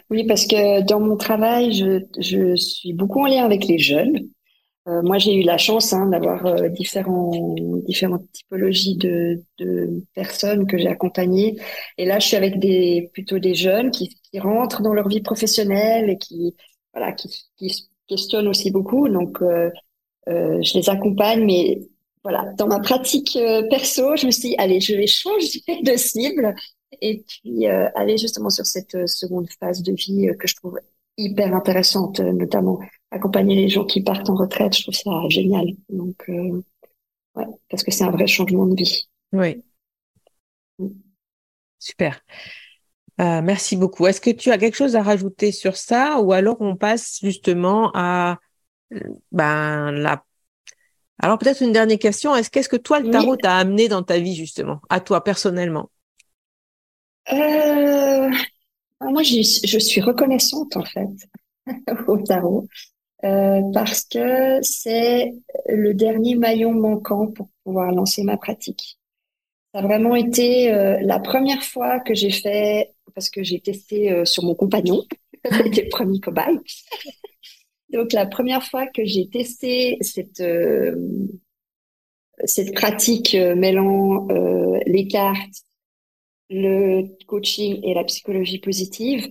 Oui, 0.10 0.26
parce 0.28 0.46
que 0.46 0.82
dans 0.84 1.00
mon 1.00 1.18
travail, 1.18 1.74
je, 1.74 2.06
je 2.20 2.56
suis 2.56 2.94
beaucoup 2.94 3.22
en 3.22 3.26
lien 3.26 3.44
avec 3.44 3.66
les 3.66 3.80
jeunes. 3.80 4.30
Euh, 4.88 5.02
moi, 5.04 5.20
j'ai 5.20 5.36
eu 5.36 5.44
la 5.44 5.58
chance 5.60 5.94
hein, 5.94 6.08
d'avoir 6.08 6.46
euh, 6.46 6.68
différents, 6.70 7.56
différentes 7.86 8.32
typologies 8.32 8.96
de, 8.96 9.44
de 9.60 10.04
personnes 10.16 10.66
que 10.66 10.78
j'ai 10.78 10.88
accompagnées. 10.88 11.56
Et 12.00 12.06
là, 12.06 12.18
je 12.20 12.28
suis 12.28 12.38
avec 12.38 12.58
des, 12.60 13.12
plutôt 13.14 13.38
des 13.38 13.54
jeunes 13.54 13.92
qui, 13.92 14.10
qui 14.10 14.40
rentrent 14.40 14.82
dans 14.82 14.94
leur 14.94 15.08
vie 15.08 15.22
professionnelle 15.22 16.10
et 16.10 16.18
qui, 16.18 16.56
voilà, 16.94 17.12
qui, 17.12 17.30
qui 17.58 17.70
se 17.70 17.84
questionnent 18.08 18.48
aussi 18.48 18.72
beaucoup. 18.72 19.08
Donc, 19.08 19.42
euh, 19.42 19.70
euh 20.28 20.62
je 20.64 20.78
les 20.78 20.90
accompagne, 20.90 21.46
mais 21.46 21.80
voilà, 22.24 22.52
dans 22.58 22.68
ma 22.68 22.80
pratique 22.80 23.38
perso, 23.70 24.16
je 24.16 24.26
me 24.28 24.32
suis 24.32 24.50
dit, 24.50 24.56
allez, 24.58 24.80
je 24.80 24.96
vais 24.96 25.08
changer 25.08 25.62
de 25.84 25.96
cible 25.96 26.56
et 27.02 27.24
puis 27.28 27.66
aller 27.68 28.18
justement 28.18 28.50
sur 28.50 28.66
cette 28.66 29.08
seconde 29.08 29.48
phase 29.60 29.82
de 29.82 29.94
vie 29.94 30.30
que 30.38 30.48
je 30.48 30.56
trouve 30.56 30.80
hyper 31.18 31.56
intéressante, 31.56 32.20
notamment 32.20 32.80
accompagner 33.12 33.56
les 33.56 33.70
gens 33.70 33.86
qui 33.86 34.02
partent 34.02 34.30
en 34.30 34.36
retraite, 34.36 34.76
je 34.76 34.84
trouve 34.84 34.96
ça 34.96 35.12
génial. 35.30 35.68
Donc, 35.90 36.24
euh, 36.30 36.64
ouais, 37.36 37.46
parce 37.70 37.84
que 37.84 37.92
c'est 37.92 38.06
un 38.06 38.12
vrai 38.12 38.28
changement 38.28 38.66
de 38.66 38.76
vie. 38.76 39.08
Oui. 39.34 39.62
Mm. 40.80 40.88
Super. 41.78 42.22
Euh, 43.20 43.42
merci 43.42 43.76
beaucoup. 43.76 44.08
Est-ce 44.08 44.22
que 44.22 44.30
tu 44.30 44.52
as 44.52 44.58
quelque 44.58 44.76
chose 44.78 44.96
à 44.96 45.04
rajouter 45.04 45.52
sur 45.52 45.76
ça 45.76 46.20
ou 46.22 46.32
alors 46.32 46.58
on 46.60 46.76
passe 46.76 47.20
justement 47.22 47.92
à 47.94 48.40
ben, 49.32 49.92
la... 49.92 50.24
Alors 51.20 51.38
peut-être 51.38 51.62
une 51.62 51.72
dernière 51.72 52.00
question. 52.00 52.36
Est-ce 52.36 52.50
qu'est-ce 52.50 52.70
que 52.70 52.78
toi, 52.78 53.00
le 53.00 53.12
tarot 53.12 53.36
t'a 53.36 53.58
amené 53.58 53.88
dans 53.88 54.04
ta 54.04 54.20
vie 54.20 54.36
justement, 54.36 54.82
à 54.90 55.00
toi 55.00 55.24
personnellement? 55.24 55.90
Euh... 57.32 58.30
Moi, 59.02 59.24
je 59.24 59.80
suis 59.80 60.02
reconnaissante 60.02 60.78
en 60.78 60.86
fait 60.86 61.10
au 62.08 62.18
tarot. 62.18 62.68
Euh, 63.24 63.62
parce 63.74 64.04
que 64.06 64.62
c'est 64.64 65.36
le 65.68 65.94
dernier 65.94 66.36
maillon 66.36 66.74
manquant 66.74 67.28
pour 67.28 67.50
pouvoir 67.64 67.92
lancer 67.92 68.24
ma 68.24 68.38
pratique. 68.38 68.98
Ça 69.74 69.80
a 69.80 69.84
vraiment 69.84 70.16
été 70.16 70.74
euh, 70.74 71.00
la 71.02 71.20
première 71.20 71.64
fois 71.64 72.00
que 72.00 72.16
j'ai 72.16 72.32
fait, 72.32 72.94
parce 73.14 73.30
que 73.30 73.44
j'ai 73.44 73.60
testé 73.60 74.12
euh, 74.12 74.26
sur 74.26 74.44
mon 74.44 74.56
compagnon, 74.56 75.04
c'était 75.52 75.84
le 75.84 75.90
premier 75.90 76.20
cobaye. 76.20 76.58
Donc 77.90 78.12
la 78.14 78.26
première 78.26 78.64
fois 78.64 78.88
que 78.88 79.06
j'ai 79.06 79.30
testé 79.30 79.98
cette 80.02 80.44
cette 82.46 82.74
pratique 82.74 83.36
mêlant 83.36 84.28
les 84.88 85.08
cartes, 85.08 85.64
le 86.50 87.04
coaching 87.28 87.82
et 87.84 87.94
la 87.94 88.04
psychologie 88.06 88.60
positive, 88.60 89.30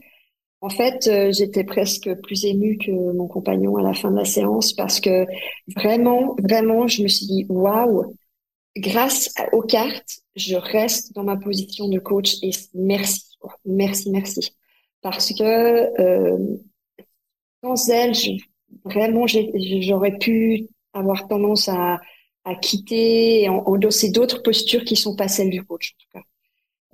en 0.63 0.69
fait, 0.69 1.07
euh, 1.07 1.33
j'étais 1.33 1.65
presque 1.65 2.13
plus 2.23 2.45
émue 2.45 2.77
que 2.77 2.91
mon 2.91 3.29
compagnon 3.29 3.77
à 3.77 3.83
la 3.83 3.95
fin 3.95 4.11
de 4.11 4.17
la 4.17 4.27
séance 4.27 4.75
parce 4.75 5.01
que 5.01 5.27
vraiment, 5.75 6.37
vraiment, 6.43 6.87
je 6.87 7.03
me 7.03 7.09
suis 7.09 7.27
dit, 7.27 7.47
waouh, 7.49 8.15
grâce 8.77 9.33
aux 9.53 9.63
cartes, 9.63 10.21
je 10.37 10.57
reste 10.57 11.15
dans 11.15 11.25
ma 11.25 11.37
position 11.37 11.89
de 11.89 11.99
coach 11.99 12.35
et 12.43 12.51
merci, 12.75 13.25
merci, 13.65 14.11
merci. 14.11 14.55
Parce 15.03 15.33
que 15.33 15.43
euh, 16.01 16.39
sans 17.63 17.89
elle, 17.89 18.13
vraiment, 18.85 19.27
j'aurais 19.27 20.17
pu 20.19 20.69
avoir 20.93 21.27
tendance 21.29 21.69
à, 21.69 22.01
à 22.45 22.55
quitter 22.55 23.43
et 23.43 23.49
endosser 23.49 24.11
d'autres 24.11 24.43
postures 24.43 24.85
qui 24.85 24.97
sont 24.97 25.17
pas 25.17 25.29
celles 25.29 25.51
du 25.51 25.63
coach, 25.65 25.95
en 25.95 25.99
tout 26.03 26.19
cas. 26.19 26.27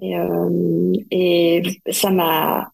Et, 0.02 0.16
euh, 0.16 0.92
et 1.10 1.62
ça 1.90 2.10
m'a 2.10 2.70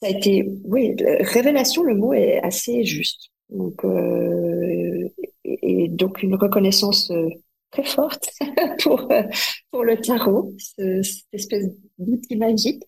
ça 0.00 0.08
a 0.08 0.10
été, 0.10 0.46
oui, 0.64 0.94
révélation, 1.20 1.82
le 1.82 1.94
mot 1.94 2.12
est 2.12 2.38
assez 2.42 2.84
juste. 2.84 3.30
Donc, 3.48 3.84
euh, 3.84 5.08
et, 5.44 5.88
donc 5.88 6.22
une 6.22 6.34
reconnaissance 6.34 7.10
euh, 7.10 7.28
très 7.70 7.84
forte 7.84 8.28
pour 8.82 9.10
euh, 9.10 9.22
pour 9.70 9.84
le 9.84 9.96
tarot, 9.98 10.52
cette 10.58 11.04
espèce 11.32 11.66
d'outil 11.98 12.36
magique. 12.36 12.82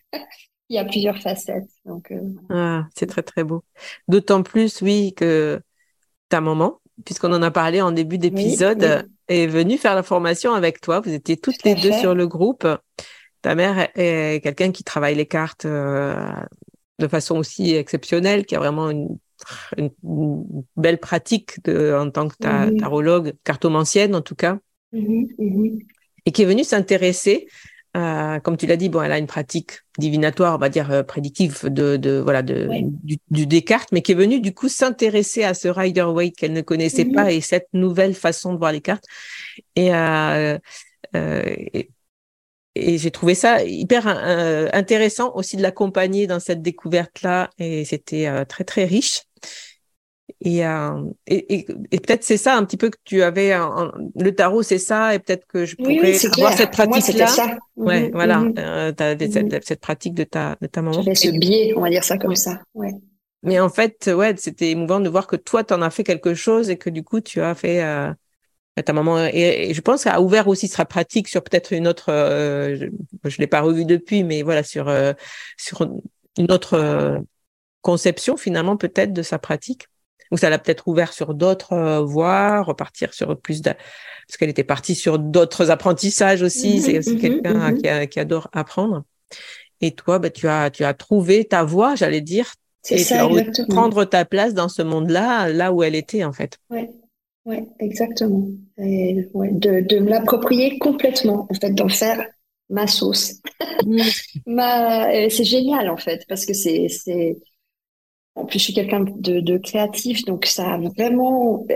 Il 0.70 0.76
y 0.76 0.78
a 0.78 0.84
plusieurs 0.84 1.18
facettes. 1.22 1.70
Donc, 1.86 2.12
ah, 2.50 2.86
c'est 2.94 3.06
très 3.06 3.22
très 3.22 3.42
beau. 3.42 3.64
D'autant 4.06 4.42
plus, 4.42 4.82
oui, 4.82 5.14
que 5.14 5.60
ta 6.28 6.42
maman 6.42 6.80
puisqu'on 7.04 7.32
en 7.32 7.42
a 7.42 7.50
parlé 7.52 7.80
en 7.80 7.92
début 7.92 8.18
d'épisode, 8.18 9.08
est 9.28 9.46
venue 9.46 9.78
faire 9.78 9.94
la 9.94 10.02
formation 10.02 10.52
avec 10.52 10.80
toi. 10.80 10.98
Vous 10.98 11.12
étiez 11.12 11.36
toutes 11.36 11.62
les 11.62 11.76
deux 11.76 11.92
sur 11.92 12.12
le 12.12 12.26
groupe. 12.26 12.66
Ta 13.40 13.54
mère 13.54 13.88
est 13.94 14.42
quelqu'un 14.42 14.72
qui 14.72 14.82
travaille 14.82 15.14
les 15.14 15.26
cartes 15.26 15.64
de 16.98 17.08
façon 17.08 17.36
aussi 17.36 17.74
exceptionnelle, 17.74 18.44
qui 18.46 18.56
a 18.56 18.58
vraiment 18.58 18.90
une, 18.90 19.18
belle 20.76 20.98
pratique 20.98 21.62
de, 21.64 21.94
en 21.96 22.10
tant 22.10 22.26
que 22.28 22.34
ta, 22.36 22.68
tarologue, 22.76 23.34
cartomancienne 23.44 24.16
en 24.16 24.20
tout 24.20 24.34
cas, 24.34 24.58
et 24.92 26.32
qui 26.32 26.42
est 26.42 26.46
venue 26.46 26.64
s'intéresser 26.64 27.46
euh, 27.96 28.38
comme 28.40 28.56
tu 28.56 28.66
l'as 28.66 28.76
dit, 28.76 28.90
bon, 28.90 29.02
elle 29.02 29.12
a 29.12 29.18
une 29.18 29.26
pratique 29.26 29.80
divinatoire, 29.98 30.54
on 30.54 30.58
va 30.58 30.68
dire 30.68 30.90
euh, 30.92 31.02
prédictive 31.02 31.68
de, 31.68 31.96
de 31.96 32.18
voilà 32.18 32.42
de 32.42 32.68
du, 33.02 33.16
du, 33.30 33.46
Descartes, 33.46 33.88
mais 33.92 34.02
qui 34.02 34.12
est 34.12 34.14
venue 34.14 34.40
du 34.40 34.52
coup 34.52 34.68
s'intéresser 34.68 35.42
à 35.42 35.54
ce 35.54 35.68
Rider 35.68 36.02
Waite 36.02 36.36
qu'elle 36.36 36.52
ne 36.52 36.60
connaissait 36.60 37.06
mhm. 37.06 37.14
pas 37.14 37.32
et 37.32 37.40
cette 37.40 37.68
nouvelle 37.72 38.14
façon 38.14 38.52
de 38.52 38.58
voir 38.58 38.72
les 38.72 38.82
cartes. 38.82 39.06
Et, 39.74 39.94
euh 39.94 40.58
et, 41.14 41.90
et 42.78 42.98
j'ai 42.98 43.10
trouvé 43.10 43.34
ça 43.34 43.64
hyper 43.64 44.06
intéressant 44.72 45.34
aussi 45.34 45.56
de 45.56 45.62
l'accompagner 45.62 46.26
dans 46.26 46.40
cette 46.40 46.62
découverte 46.62 47.22
là, 47.22 47.50
et 47.58 47.84
c'était 47.84 48.28
très 48.46 48.64
très 48.64 48.84
riche. 48.84 49.22
Euh, 50.46 51.10
et, 51.26 51.54
et, 51.54 51.66
et, 51.90 52.00
peut-être 52.00 52.22
c'est 52.22 52.36
ça 52.36 52.54
un 52.56 52.64
petit 52.64 52.76
peu 52.76 52.90
que 52.90 52.98
tu 53.04 53.22
avais 53.22 53.52
le 54.14 54.34
tarot, 54.34 54.62
c'est 54.62 54.78
ça, 54.78 55.14
et 55.14 55.18
peut-être 55.18 55.46
que 55.46 55.64
je 55.64 55.74
pourrais 55.74 55.98
avoir 56.36 56.52
cette 56.52 56.70
pratique-là. 56.70 57.58
Ouais, 57.76 58.02
mhm, 58.02 58.10
voilà, 58.12 58.38
mhm. 58.38 58.54
euh, 58.58 58.92
cette, 59.18 59.64
cette, 59.64 59.80
pratique 59.80 60.14
de 60.14 60.24
ta 60.24 60.56
de 60.60 60.66
ta 60.68 60.80
maman. 60.80 61.02
J'avais 61.02 61.16
ce 61.16 61.30
biais, 61.30 61.72
on 61.76 61.80
va 61.80 61.90
dire 61.90 62.04
ça 62.04 62.18
comme 62.18 62.36
ça. 62.36 62.60
Ouais. 62.74 62.92
Mais 63.42 63.58
en 63.58 63.68
fait, 63.68 64.10
ouais, 64.14 64.34
c'était 64.36 64.70
émouvant 64.70 65.00
de 65.00 65.08
voir 65.08 65.26
que 65.26 65.36
toi, 65.36 65.64
tu 65.64 65.74
en 65.74 65.82
as 65.82 65.90
fait 65.90 66.04
quelque 66.04 66.34
chose 66.34 66.70
et 66.70 66.76
que 66.76 66.90
du 66.90 67.02
coup, 67.02 67.20
tu 67.20 67.40
as 67.40 67.54
fait 67.54 67.82
euh, 67.82 68.12
ta 68.82 68.92
maman. 68.92 69.26
Et, 69.26 69.72
je 69.74 69.80
pense 69.80 70.06
a 70.06 70.20
ouvert 70.20 70.48
aussi 70.48 70.68
sa 70.68 70.84
pratique 70.84 71.28
sur 71.28 71.42
peut-être 71.42 71.72
une 71.72 71.88
autre. 71.88 72.10
Euh, 72.10 72.76
je, 72.76 73.30
je 73.30 73.38
l'ai 73.38 73.46
pas 73.46 73.60
revu 73.60 73.84
depuis, 73.84 74.24
mais 74.24 74.42
voilà, 74.42 74.62
sur 74.62 74.92
sur 75.56 75.88
une 76.38 76.52
autre 76.52 77.22
conception 77.82 78.36
finalement 78.36 78.76
peut-être 78.76 79.12
de 79.12 79.22
sa 79.22 79.38
pratique. 79.38 79.86
Ou 80.30 80.36
ça 80.36 80.50
l'a 80.50 80.58
peut-être 80.58 80.88
ouvert 80.88 81.12
sur 81.12 81.32
d'autres 81.32 81.72
euh, 81.72 82.00
voies, 82.02 82.62
repartir 82.62 83.14
sur 83.14 83.40
plus 83.40 83.62
de... 83.62 83.70
Parce 83.70 84.36
qu'elle 84.38 84.50
était 84.50 84.64
partie 84.64 84.94
sur 84.94 85.18
d'autres 85.18 85.70
apprentissages 85.70 86.42
aussi. 86.42 86.76
Mhm, 86.76 86.80
c'est 86.82 86.98
aussi 86.98 87.14
mhm, 87.14 87.20
quelqu'un 87.20 87.72
mhm. 87.72 88.08
qui, 88.08 88.20
adore 88.20 88.48
apprendre. 88.52 89.04
Et 89.80 89.92
toi, 89.92 90.18
bah, 90.18 90.28
tu, 90.28 90.46
as, 90.46 90.70
tu 90.70 90.84
as 90.84 90.92
trouvé 90.92 91.46
ta 91.46 91.64
voie, 91.64 91.94
j'allais 91.94 92.20
dire. 92.20 92.52
C'est 92.82 92.98
ça, 92.98 93.24
exactement. 93.24 93.68
prendre 93.68 94.04
ta 94.04 94.24
place 94.24 94.52
dans 94.52 94.68
ce 94.68 94.82
monde-là, 94.82 95.48
là 95.48 95.72
où 95.72 95.82
elle 95.82 95.94
était, 95.94 96.24
en 96.24 96.32
fait. 96.32 96.58
Ouais, 96.68 96.90
ouais 97.48 97.66
exactement. 97.80 98.46
Et, 98.78 99.28
ouais, 99.34 99.50
de, 99.52 99.80
de 99.80 99.98
me 99.98 100.10
l'approprier 100.10 100.78
complètement, 100.78 101.46
en 101.50 101.54
fait, 101.54 101.70
d'en 101.70 101.88
faire 101.88 102.24
ma 102.70 102.86
sauce. 102.86 103.40
ma... 104.46 105.28
C'est 105.30 105.44
génial, 105.44 105.90
en 105.90 105.96
fait, 105.96 106.24
parce 106.28 106.46
que 106.46 106.54
c'est 106.54 106.88
en 108.38 108.46
plus, 108.46 108.58
je 108.58 108.64
suis 108.64 108.72
quelqu'un 108.72 109.00
de, 109.00 109.58
créatif, 109.58 110.24
donc 110.24 110.46
ça 110.46 110.74
a 110.74 110.78
vraiment 110.78 111.66
euh, 111.70 111.74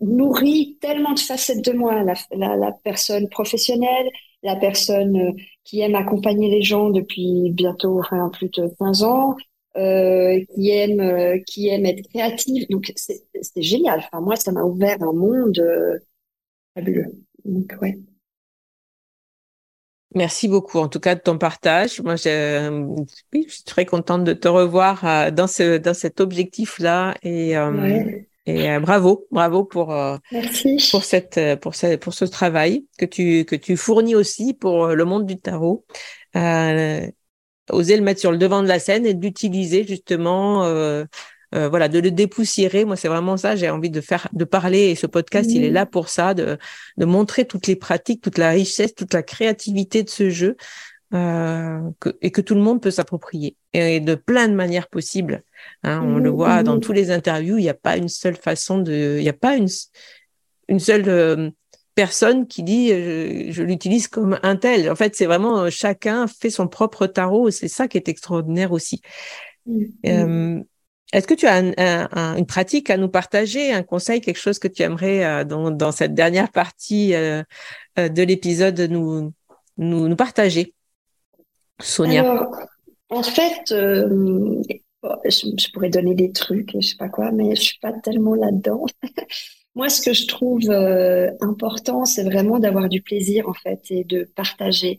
nourri 0.00 0.76
tellement 0.80 1.14
de 1.14 1.18
facettes 1.18 1.64
de 1.64 1.72
moi, 1.72 2.04
la, 2.32 2.72
personne 2.84 3.28
professionnelle, 3.28 4.10
la 4.42 4.56
personne 4.56 5.16
euh, 5.16 5.32
qui 5.64 5.80
aime 5.80 5.94
accompagner 5.94 6.50
les 6.50 6.62
gens 6.62 6.90
depuis 6.90 7.50
bientôt 7.52 8.00
enfin, 8.00 8.30
plus 8.32 8.50
de 8.50 8.70
15 8.78 9.02
ans, 9.02 9.36
euh, 9.78 10.44
qui 10.54 10.70
aime 10.70 11.42
qui 11.44 11.68
aime 11.68 11.86
être 11.86 12.06
créative. 12.08 12.66
Donc 12.70 12.92
c'est 12.96 13.62
génial. 13.62 14.00
Enfin 14.00 14.20
moi, 14.20 14.36
ça 14.36 14.52
m'a 14.52 14.62
ouvert 14.62 15.02
un 15.02 15.12
monde 15.12 15.62
fabuleux. 16.74 17.12
Donc 17.44 17.74
ouais. 17.80 17.98
Merci 20.14 20.48
beaucoup, 20.48 20.78
en 20.78 20.88
tout 20.88 21.00
cas, 21.00 21.14
de 21.14 21.20
ton 21.20 21.36
partage. 21.36 22.00
Moi, 22.00 22.16
je, 22.16 22.96
je 23.32 23.48
suis 23.48 23.62
très 23.64 23.84
contente 23.84 24.24
de 24.24 24.32
te 24.32 24.48
revoir 24.48 25.04
euh, 25.04 25.30
dans 25.30 25.46
ce 25.46 25.76
dans 25.76 25.92
cet 25.92 26.20
objectif-là 26.20 27.14
et 27.22 27.56
euh, 27.58 28.22
et 28.46 28.70
euh, 28.70 28.80
bravo, 28.80 29.26
bravo 29.30 29.64
pour 29.64 29.94
pour 30.90 31.04
cette 31.04 31.60
pour 31.60 31.74
ce 31.74 31.96
pour 31.96 32.14
ce 32.14 32.24
travail 32.24 32.86
que 32.96 33.04
tu 33.04 33.44
que 33.44 33.54
tu 33.54 33.76
fournis 33.76 34.14
aussi 34.14 34.54
pour 34.54 34.88
le 34.88 35.04
monde 35.04 35.26
du 35.26 35.36
tarot. 35.36 35.84
Oser 37.70 37.96
le 37.96 38.02
mettre 38.02 38.20
sur 38.20 38.32
le 38.32 38.38
devant 38.38 38.62
de 38.62 38.68
la 38.68 38.78
scène 38.78 39.06
et 39.06 39.14
d'utiliser 39.14 39.86
justement 39.86 40.64
euh, 41.54 41.68
voilà, 41.68 41.88
de 41.88 41.98
le 41.98 42.10
dépoussiérer. 42.10 42.84
Moi, 42.84 42.96
c'est 42.96 43.08
vraiment 43.08 43.36
ça. 43.36 43.56
J'ai 43.56 43.70
envie 43.70 43.90
de 43.90 44.00
faire, 44.00 44.28
de 44.32 44.44
parler. 44.44 44.90
Et 44.90 44.94
ce 44.94 45.06
podcast, 45.06 45.50
il 45.50 45.64
est 45.64 45.70
là 45.70 45.86
pour 45.86 46.08
ça, 46.08 46.34
de, 46.34 46.58
de 46.98 47.04
montrer 47.06 47.46
toutes 47.46 47.66
les 47.66 47.76
pratiques, 47.76 48.20
toute 48.20 48.38
la 48.38 48.50
richesse, 48.50 48.94
toute 48.94 49.14
la 49.14 49.22
créativité 49.22 50.02
de 50.02 50.10
ce 50.10 50.28
jeu, 50.28 50.56
euh, 51.14 51.80
que, 52.00 52.10
et 52.20 52.30
que 52.30 52.42
tout 52.42 52.54
le 52.54 52.60
monde 52.60 52.82
peut 52.82 52.90
s'approprier 52.90 53.56
et 53.72 53.98
de 54.00 54.14
plein 54.14 54.48
de 54.48 54.54
manières 54.54 54.88
possibles. 54.88 55.42
Hein, 55.84 56.02
on 56.04 56.18
le 56.18 56.28
voit 56.28 56.62
dans 56.62 56.78
tous 56.80 56.92
les 56.92 57.10
interviews. 57.10 57.56
Il 57.56 57.62
n'y 57.62 57.70
a 57.70 57.74
pas 57.74 57.96
une 57.96 58.08
seule 58.10 58.36
façon 58.36 58.78
de, 58.78 59.16
il 59.18 59.22
n'y 59.22 59.28
a 59.30 59.34
pas 59.34 59.56
une 59.56 59.68
une 60.68 60.80
seule 60.80 61.08
euh, 61.08 61.50
personne 61.98 62.46
qui 62.46 62.62
dit 62.62 62.90
je, 62.90 63.62
l'utilise 63.64 64.06
comme 64.06 64.38
un 64.44 64.54
tel. 64.54 64.88
En 64.88 64.94
fait, 64.94 65.16
c'est 65.16 65.26
vraiment 65.26 65.68
chacun 65.68 66.28
fait 66.28 66.48
son 66.48 66.68
propre 66.68 67.08
tarot. 67.08 67.50
C'est 67.50 67.66
ça 67.66 67.88
qui 67.88 67.96
est 67.96 68.08
extraordinaire 68.08 68.70
aussi. 68.70 69.02
Est-ce 71.12 71.26
que 71.26 71.34
tu 71.34 71.48
as 71.48 71.58
une 72.36 72.46
pratique 72.46 72.88
à 72.88 72.96
nous 72.96 73.08
partager, 73.08 73.72
un 73.72 73.82
conseil, 73.82 74.20
quelque 74.20 74.38
chose 74.38 74.60
que 74.60 74.68
tu 74.68 74.82
aimerais 74.82 75.24
euh, 75.24 75.44
dans, 75.44 75.90
cette 75.90 76.14
dernière 76.14 76.52
partie 76.52 77.14
euh, 77.14 77.42
euh, 77.98 78.08
de 78.08 78.22
l'épisode 78.22 78.78
nous, 78.78 79.32
nous, 79.76 80.16
partager, 80.16 80.74
Sonia 81.80 82.48
En 83.08 83.24
fait, 83.24 83.70
je, 83.70 85.72
pourrais 85.72 85.90
donner 85.90 86.14
des 86.14 86.30
trucs, 86.30 86.70
je 86.80 86.86
sais 86.86 86.96
pas 86.96 87.08
quoi, 87.08 87.32
mais 87.32 87.56
je 87.56 87.62
suis 87.62 87.78
pas 87.80 87.92
tellement 87.92 88.36
là-dedans. 88.36 88.86
Moi, 89.74 89.88
ce 89.88 90.02
que 90.02 90.12
je 90.12 90.26
trouve 90.26 90.70
important, 91.40 92.04
c'est 92.04 92.24
vraiment 92.24 92.58
d'avoir 92.58 92.88
du 92.88 93.00
plaisir 93.00 93.48
en 93.48 93.54
fait 93.54 93.80
et 93.90 94.04
de 94.04 94.24
partager. 94.34 94.98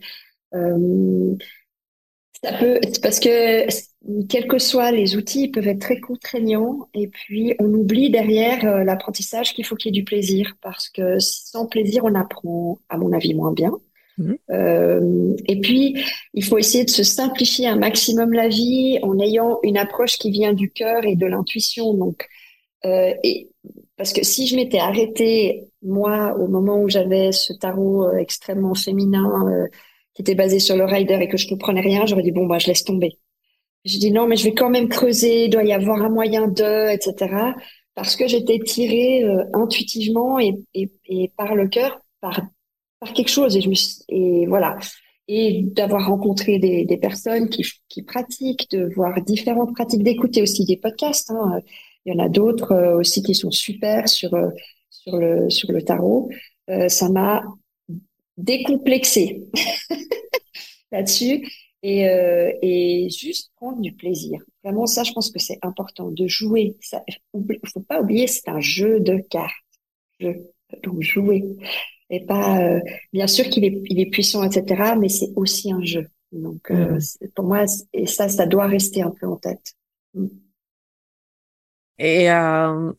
Ça 2.43 2.53
peut, 2.53 2.79
parce 3.01 3.19
que 3.19 3.67
quels 4.29 4.47
que 4.47 4.59
soient 4.59 4.91
les 4.91 5.17
outils, 5.17 5.43
ils 5.43 5.51
peuvent 5.51 5.67
être 5.67 5.81
très 5.81 5.99
contraignants 5.99 6.87
et 6.93 7.07
puis 7.07 7.53
on 7.59 7.65
oublie 7.73 8.09
derrière 8.09 8.65
euh, 8.65 8.83
l'apprentissage 8.85 9.53
qu'il 9.53 9.65
faut 9.65 9.75
qu'il 9.75 9.93
y 9.93 9.97
ait 9.97 10.01
du 10.01 10.05
plaisir 10.05 10.55
parce 10.61 10.89
que 10.89 11.19
sans 11.19 11.67
plaisir, 11.67 12.05
on 12.05 12.15
apprend, 12.15 12.79
à 12.87 12.97
mon 12.97 13.11
avis, 13.11 13.33
moins 13.33 13.51
bien. 13.51 13.73
Mmh. 14.17 14.33
Euh, 14.51 15.35
et 15.47 15.59
puis, 15.59 16.01
il 16.33 16.43
faut 16.45 16.57
essayer 16.57 16.85
de 16.85 16.89
se 16.89 17.03
simplifier 17.03 17.67
un 17.67 17.75
maximum 17.75 18.31
la 18.31 18.47
vie 18.47 18.99
en 19.01 19.19
ayant 19.19 19.59
une 19.63 19.77
approche 19.77 20.17
qui 20.17 20.31
vient 20.31 20.53
du 20.53 20.71
cœur 20.71 21.03
et 21.05 21.17
de 21.17 21.25
l'intuition. 21.25 21.93
Donc, 21.93 22.25
euh, 22.85 23.13
et 23.23 23.49
parce 23.99 24.13
que 24.13 24.23
si 24.23 24.47
je 24.47 24.55
m'étais 24.55 24.79
arrêtée 24.79 25.67
moi 25.81 26.33
au 26.39 26.47
moment 26.47 26.81
où 26.81 26.87
j'avais 26.87 27.33
ce 27.33 27.51
tarot 27.51 28.05
euh, 28.05 28.15
extrêmement 28.15 28.73
féminin 28.73 29.29
euh, 29.45 29.67
qui 30.13 30.21
était 30.21 30.35
basé 30.35 30.59
sur 30.59 30.77
le 30.77 30.85
rider 30.85 31.17
et 31.19 31.27
que 31.27 31.35
je 31.35 31.47
ne 31.47 31.49
comprenais 31.51 31.81
rien, 31.81 32.05
j'aurais 32.05 32.23
dit 32.23 32.31
bon 32.31 32.47
bah 32.47 32.59
je 32.59 32.67
laisse 32.67 32.85
tomber. 32.85 33.19
Je 33.83 33.97
dis 33.97 34.13
non 34.13 34.25
mais 34.25 34.37
je 34.37 34.45
vais 34.45 34.53
quand 34.53 34.69
même 34.69 34.87
creuser, 34.87 35.45
il 35.45 35.49
doit 35.49 35.65
y 35.65 35.73
avoir 35.73 36.01
un 36.01 36.09
moyen 36.09 36.47
de, 36.47 36.93
etc. 36.93 37.53
Parce 37.93 38.15
que 38.15 38.25
j'étais 38.25 38.59
tirée 38.59 39.25
euh, 39.25 39.43
intuitivement 39.53 40.39
et, 40.39 40.55
par 41.35 41.53
le 41.53 41.67
cœur, 41.67 41.99
par 42.21 42.41
par 43.01 43.11
quelque 43.11 43.29
chose 43.29 43.57
et 44.09 44.45
voilà 44.47 44.77
et 45.27 45.61
d'avoir 45.63 46.07
rencontré 46.07 46.57
des, 46.57 46.97
personnes 46.97 47.49
qui, 47.49 47.63
qui 47.87 48.01
pratiquent, 48.01 48.69
de 48.71 48.89
voir 48.95 49.21
différentes 49.21 49.75
pratiques, 49.75 50.03
d'écouter 50.03 50.41
aussi 50.41 50.65
des 50.65 50.75
podcasts. 50.75 51.29
Hein. 51.29 51.61
Il 52.09 52.17
y 52.17 52.21
en 52.21 52.25
a 52.25 52.29
d'autres 52.29 52.71
euh, 52.71 52.97
aussi 52.97 53.21
qui 53.21 53.35
sont 53.35 53.51
super 53.51 54.09
sur 54.09 54.33
euh, 54.33 54.49
sur 54.89 55.17
le 55.17 55.49
sur 55.49 55.71
le 55.71 55.81
tarot. 55.83 56.29
ça 56.87 57.09
m'a 57.09 57.43
décomplexer 58.37 59.43
là-dessus 60.91 61.47
et, 61.83 62.09
euh, 62.09 62.51
et 62.61 63.09
juste 63.09 63.51
prendre 63.55 63.81
du 63.81 63.93
plaisir. 63.93 64.41
Vraiment, 64.63 64.85
ça, 64.85 65.03
je 65.03 65.13
pense 65.13 65.31
que 65.31 65.39
c'est 65.39 65.59
important 65.61 66.09
de 66.11 66.27
jouer. 66.27 66.75
Il 67.33 67.59
faut 67.71 67.81
pas 67.81 68.01
oublier, 68.01 68.27
c'est 68.27 68.49
un 68.49 68.59
jeu 68.59 68.99
de 68.99 69.17
cartes. 69.17 69.53
donc 70.83 71.01
jouer. 71.01 71.43
Et 72.09 72.25
pas, 72.25 72.59
euh, 72.59 72.79
bien 73.13 73.27
sûr 73.27 73.45
qu'il 73.45 73.63
est, 73.65 73.81
il 73.85 73.99
est 73.99 74.09
puissant, 74.09 74.43
etc., 74.43 74.95
mais 74.99 75.09
c'est 75.09 75.31
aussi 75.35 75.71
un 75.71 75.83
jeu. 75.83 76.07
Donc, 76.31 76.71
euh, 76.71 76.97
mmh. 76.97 77.27
pour 77.35 77.45
moi, 77.45 77.65
et 77.93 78.07
ça, 78.07 78.29
ça 78.29 78.45
doit 78.45 78.67
rester 78.67 79.01
un 79.01 79.11
peu 79.11 79.27
en 79.27 79.35
tête. 79.35 79.73
Mmh. 80.15 80.27
Et 81.99 82.25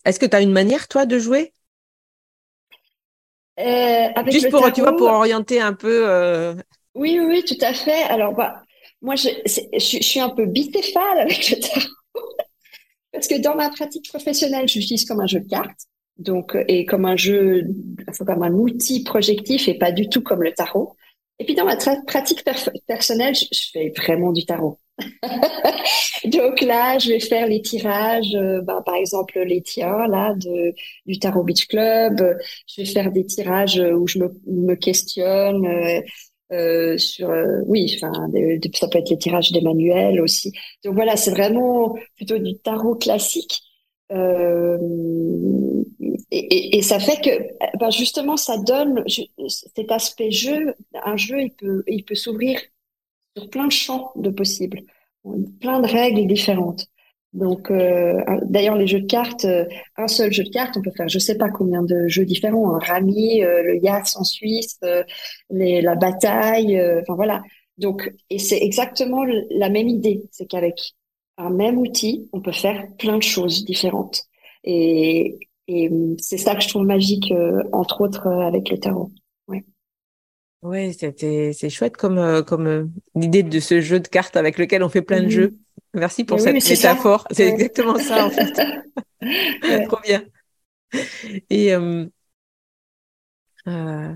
est-ce 0.05 0.19
que 0.19 0.27
tu 0.27 0.37
as 0.37 0.43
une 0.43 0.53
manière, 0.53 0.87
toi, 0.89 1.07
de 1.07 1.19
jouer? 1.19 1.53
Euh, 3.59 4.09
Juste 4.29 4.51
pour, 4.51 4.73
tu 4.73 4.81
vois, 4.81 4.97
pour 4.97 5.09
orienter 5.09 5.61
un 5.61 5.73
peu. 5.73 6.09
Euh... 6.09 6.55
Oui, 6.95 7.19
oui, 7.21 7.45
tout 7.45 7.59
à 7.61 7.75
fait. 7.75 8.03
Alors, 8.05 8.35
bah, 8.35 8.63
moi, 9.03 9.17
je, 9.17 9.29
je, 9.47 9.79
suis 9.79 10.21
un 10.21 10.31
peu 10.31 10.47
bicéphale 10.47 11.19
avec 11.19 11.51
le 11.51 11.61
tarot. 11.61 11.87
Parce 13.13 13.27
que 13.27 13.41
dans 13.41 13.57
ma 13.57 13.71
pratique 13.71 14.09
professionnelle, 14.09 14.69
je 14.69 14.79
l'utilise 14.79 15.05
comme 15.05 15.21
un 15.21 15.27
jeu 15.27 15.41
de 15.41 15.49
cartes. 15.49 15.87
Donc, 16.19 16.57
et 16.69 16.85
comme 16.85 17.07
un 17.07 17.17
jeu, 17.17 17.67
comme 18.19 18.43
un 18.43 18.53
outil 18.53 19.03
projectif 19.03 19.69
et 19.69 19.75
pas 19.75 19.91
du 19.91 20.09
tout 20.09 20.21
comme 20.21 20.43
le 20.43 20.53
tarot. 20.53 20.95
Et 21.39 21.45
puis 21.45 21.55
dans 21.55 21.65
ma 21.65 21.77
pratique 22.07 22.45
personnelle, 22.87 23.35
je, 23.35 23.47
fais 23.73 23.93
vraiment 23.97 24.31
du 24.31 24.45
tarot. 24.45 24.79
Donc 26.25 26.61
là, 26.61 26.99
je 26.99 27.11
vais 27.11 27.21
faire 27.21 27.47
les 27.47 27.63
tirages, 27.63 28.35
euh, 28.35 28.61
bah, 28.63 28.83
par 28.85 28.95
exemple 28.95 29.41
les 29.41 29.63
tiens 29.63 30.07
là 30.09 30.35
de 30.35 30.75
du 31.07 31.19
Tarot 31.19 31.45
Beach 31.45 31.67
Club. 31.67 32.37
Je 32.67 32.83
vais 32.83 32.87
faire 32.87 33.11
des 33.11 33.25
tirages 33.27 33.79
où 33.79 34.07
je 34.07 34.19
me, 34.19 34.75
questionne 34.75 35.67
euh, 35.67 36.01
euh, 36.53 36.99
sur, 36.99 37.31
euh, 37.31 37.61
oui, 37.67 37.93
enfin, 37.95 38.11
ça 38.75 38.89
peut 38.89 38.99
être 38.99 39.11
les 39.11 39.19
tirages 39.19 39.53
d'Emmanuel 39.53 40.21
aussi. 40.21 40.53
Donc 40.85 40.95
voilà, 40.95 41.17
c'est 41.17 41.31
vraiment 41.31 41.95
plutôt 42.17 42.39
du 42.39 42.59
tarot 42.59 42.97
classique. 42.97 43.61
Euh, 44.11 44.77
et, 46.33 46.83
ça 46.83 46.99
fait 46.99 47.21
que, 47.21 47.79
ben 47.79 47.91
justement, 47.91 48.37
ça 48.37 48.59
donne 48.59 49.05
cet 49.47 49.93
aspect 49.93 50.33
jeu. 50.33 50.75
Un 51.05 51.17
jeu, 51.17 51.41
il 51.43 51.53
peut, 51.53 51.85
il 51.87 52.05
peut 52.05 52.17
s'ouvrir 52.17 52.61
sur 53.37 53.51
plein 53.51 53.67
de 53.67 53.73
champs 53.73 54.13
de 54.17 54.31
possibles, 54.31 54.81
plein 55.61 55.81
de 55.81 55.87
règles 55.87 56.27
différentes. 56.27 56.87
Donc, 57.33 57.71
euh, 57.71 58.21
d'ailleurs, 58.43 58.77
les 58.77 58.89
jeux 58.89 59.01
de 59.01 59.07
cartes, 59.07 59.45
euh, 59.45 59.65
un 59.97 60.09
seul 60.09 60.33
jeu 60.33 60.43
de 60.43 60.49
cartes, 60.51 60.77
on 60.77 60.83
peut 60.83 60.91
faire 60.97 61.09
je 61.09 61.19
sais 61.21 61.39
pas 61.39 61.49
combien 61.49 61.83
de 61.83 62.09
jeux 62.09 62.25
différents. 62.25 62.77
Rami, 62.79 63.45
euh, 63.45 63.63
le 63.63 63.77
Yass 63.77 64.17
en 64.17 64.25
Suisse, 64.25 64.81
les, 65.51 65.81
la 65.81 65.95
bataille, 65.95 66.81
enfin 67.03 67.15
voilà. 67.15 67.43
Donc, 67.79 68.13
et 68.31 68.39
c'est 68.39 68.59
exactement 68.61 69.25
la 69.51 69.71
même 69.71 69.89
idée, 69.89 70.23
c'est 70.33 70.47
qu'avec 70.47 70.95
un 71.39 71.51
même 71.51 71.79
outil, 71.79 72.29
on 72.33 72.41
peut 72.41 72.53
faire 72.53 72.87
plein 72.99 73.17
de 73.17 73.23
choses 73.23 73.65
différentes. 73.65 74.25
Et, 74.65 75.39
et 75.69 75.91
c'est 76.19 76.37
ça 76.37 76.55
que 76.57 76.63
je 76.63 76.69
trouve 76.69 76.85
magique, 76.85 77.33
entre 77.73 78.01
autres 78.03 78.27
avec 78.27 78.71
le 78.71 78.79
tarot. 78.79 79.11
Ouais. 80.63 80.89
Oui, 80.89 80.95
c'était 80.99 81.53
c'est 81.55 81.71
chouette 81.71 81.97
comme 81.97 82.45
comme 82.45 82.93
l'idée 83.15 83.43
de 83.43 83.61
ce 83.61 83.81
jeu 83.81 84.01
de 84.01 84.09
cartes 84.09 84.37
avec 84.37 84.59
lequel 84.59 84.83
on 84.83 84.89
fait 84.89 85.03
plein 85.03 85.21
de 85.21 85.27
mm-hmm. 85.27 85.31
jeux. 85.31 85.57
Merci 85.95 86.25
pour 86.25 86.39
cette 86.41 86.55
métaphore. 86.55 87.27
C'est 87.31 87.49
exactement 87.49 87.99
ça, 87.99 88.27
en 88.27 88.31
fait. 88.31 88.53
Trop 89.89 90.01
bien. 90.03 90.23
Et 91.51 91.75
euh, 91.75 92.07
euh, 93.67 94.15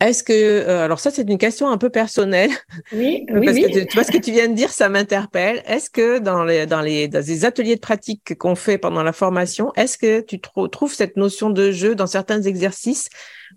est-ce 0.00 0.22
que, 0.22 0.32
euh, 0.32 0.84
alors 0.84 1.00
ça, 1.00 1.10
c'est 1.10 1.28
une 1.28 1.38
question 1.38 1.68
un 1.68 1.78
peu 1.78 1.88
personnelle. 1.88 2.50
Oui, 2.92 3.24
oui, 3.30 3.46
Parce 3.46 3.56
que 3.56 3.84
tu, 3.84 3.94
vois 3.94 4.04
ce 4.04 4.12
que 4.12 4.18
tu 4.18 4.30
viens 4.30 4.48
de 4.48 4.54
dire, 4.54 4.70
ça 4.70 4.90
m'interpelle. 4.90 5.62
Est-ce 5.66 5.88
que 5.88 6.18
dans 6.18 6.44
les, 6.44 6.66
dans 6.66 6.82
les, 6.82 7.08
dans 7.08 7.24
les 7.26 7.44
ateliers 7.46 7.76
de 7.76 7.80
pratique 7.80 8.36
qu'on 8.36 8.54
fait 8.54 8.76
pendant 8.76 9.02
la 9.02 9.14
formation, 9.14 9.72
est-ce 9.74 9.96
que 9.96 10.20
tu 10.20 10.38
trouves 10.38 10.92
cette 10.92 11.16
notion 11.16 11.48
de 11.48 11.70
jeu 11.70 11.94
dans 11.94 12.06
certains 12.06 12.42
exercices 12.42 13.08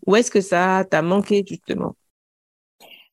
ou 0.08 0.15
est-ce 0.15 0.32
que 0.32 0.39
ça 0.39 0.86
t'a 0.89 1.02
manqué 1.02 1.43
justement? 1.45 1.95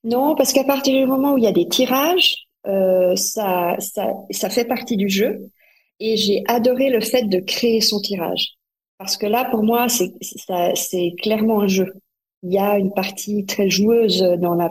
Non, 0.04 0.36
parce 0.36 0.52
qu'à 0.52 0.62
partir 0.62 0.94
du 0.94 1.06
moment 1.06 1.34
où 1.34 1.38
il 1.38 1.44
y 1.44 1.48
a 1.48 1.52
des 1.52 1.66
tirages, 1.66 2.46
euh, 2.68 3.16
ça, 3.16 3.74
ça, 3.80 4.14
ça 4.30 4.50
fait 4.50 4.64
partie 4.64 4.96
du 4.96 5.08
jeu. 5.08 5.50
Et 5.98 6.16
j'ai 6.16 6.44
adoré 6.46 6.90
le 6.90 7.00
fait 7.00 7.24
de 7.24 7.40
créer 7.40 7.80
son 7.80 8.00
tirage. 8.00 8.54
Parce 8.98 9.16
que 9.16 9.26
là, 9.26 9.48
pour 9.50 9.64
moi, 9.64 9.88
c'est, 9.88 10.12
c'est 10.74 11.14
clairement 11.20 11.62
un 11.62 11.66
jeu. 11.66 11.92
Il 12.46 12.52
y 12.52 12.58
a 12.58 12.78
une 12.78 12.92
partie 12.92 13.44
très 13.44 13.68
joueuse 13.68 14.22
dans 14.38 14.54
la. 14.54 14.70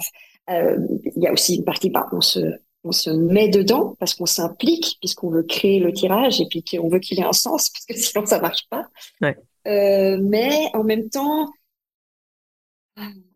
Euh, 0.49 0.77
il 1.15 1.21
y 1.21 1.27
a 1.27 1.33
aussi 1.33 1.55
une 1.55 1.65
partie, 1.65 1.89
bah, 1.89 2.07
on 2.13 2.21
se, 2.21 2.39
on 2.85 2.91
se 2.91 3.09
met 3.09 3.49
dedans 3.49 3.95
parce 3.99 4.13
qu'on 4.13 4.25
s'implique 4.25 4.97
puisqu'on 5.01 5.29
veut 5.29 5.43
créer 5.43 5.79
le 5.79 5.91
tirage 5.91 6.39
et 6.39 6.45
puis 6.47 6.63
qu'on 6.63 6.88
veut 6.88 6.99
qu'il 6.99 7.19
ait 7.19 7.25
un 7.25 7.33
sens 7.33 7.69
parce 7.69 7.85
que 7.85 7.95
sinon 7.99 8.25
ça 8.25 8.39
marche 8.39 8.65
pas. 8.69 8.88
Ouais. 9.21 9.35
Euh, 9.67 10.19
mais 10.21 10.69
en 10.73 10.83
même 10.83 11.09
temps, 11.09 11.49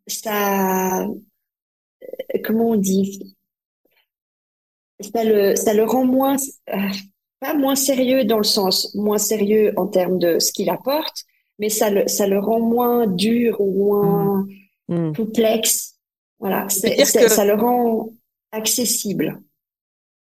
ça, 0.08 1.08
comment 2.44 2.70
on 2.70 2.76
dit, 2.76 3.36
ça 5.00 5.24
le, 5.24 5.56
ça 5.56 5.74
le 5.74 5.84
rend 5.84 6.06
moins, 6.06 6.38
euh, 6.70 6.78
pas 7.40 7.56
moins 7.56 7.76
sérieux 7.76 8.26
dans 8.26 8.38
le 8.38 8.44
sens 8.44 8.94
moins 8.96 9.18
sérieux 9.18 9.74
en 9.76 9.88
termes 9.88 10.20
de 10.20 10.40
ce 10.40 10.52
qu'il 10.52 10.70
apporte, 10.70 11.26
mais 11.60 11.70
ça 11.70 11.90
le, 11.90 12.08
ça 12.08 12.26
le 12.26 12.40
rend 12.40 12.60
moins 12.60 13.06
dur 13.06 13.60
ou 13.60 13.72
moins 13.72 14.46
mmh. 14.88 14.96
Mmh. 14.96 15.16
complexe. 15.16 15.96
Voilà, 16.40 16.68
c'est, 16.70 17.04
ça 17.06 17.46
le 17.46 17.54
rend 17.54 18.14
accessible. 18.52 19.42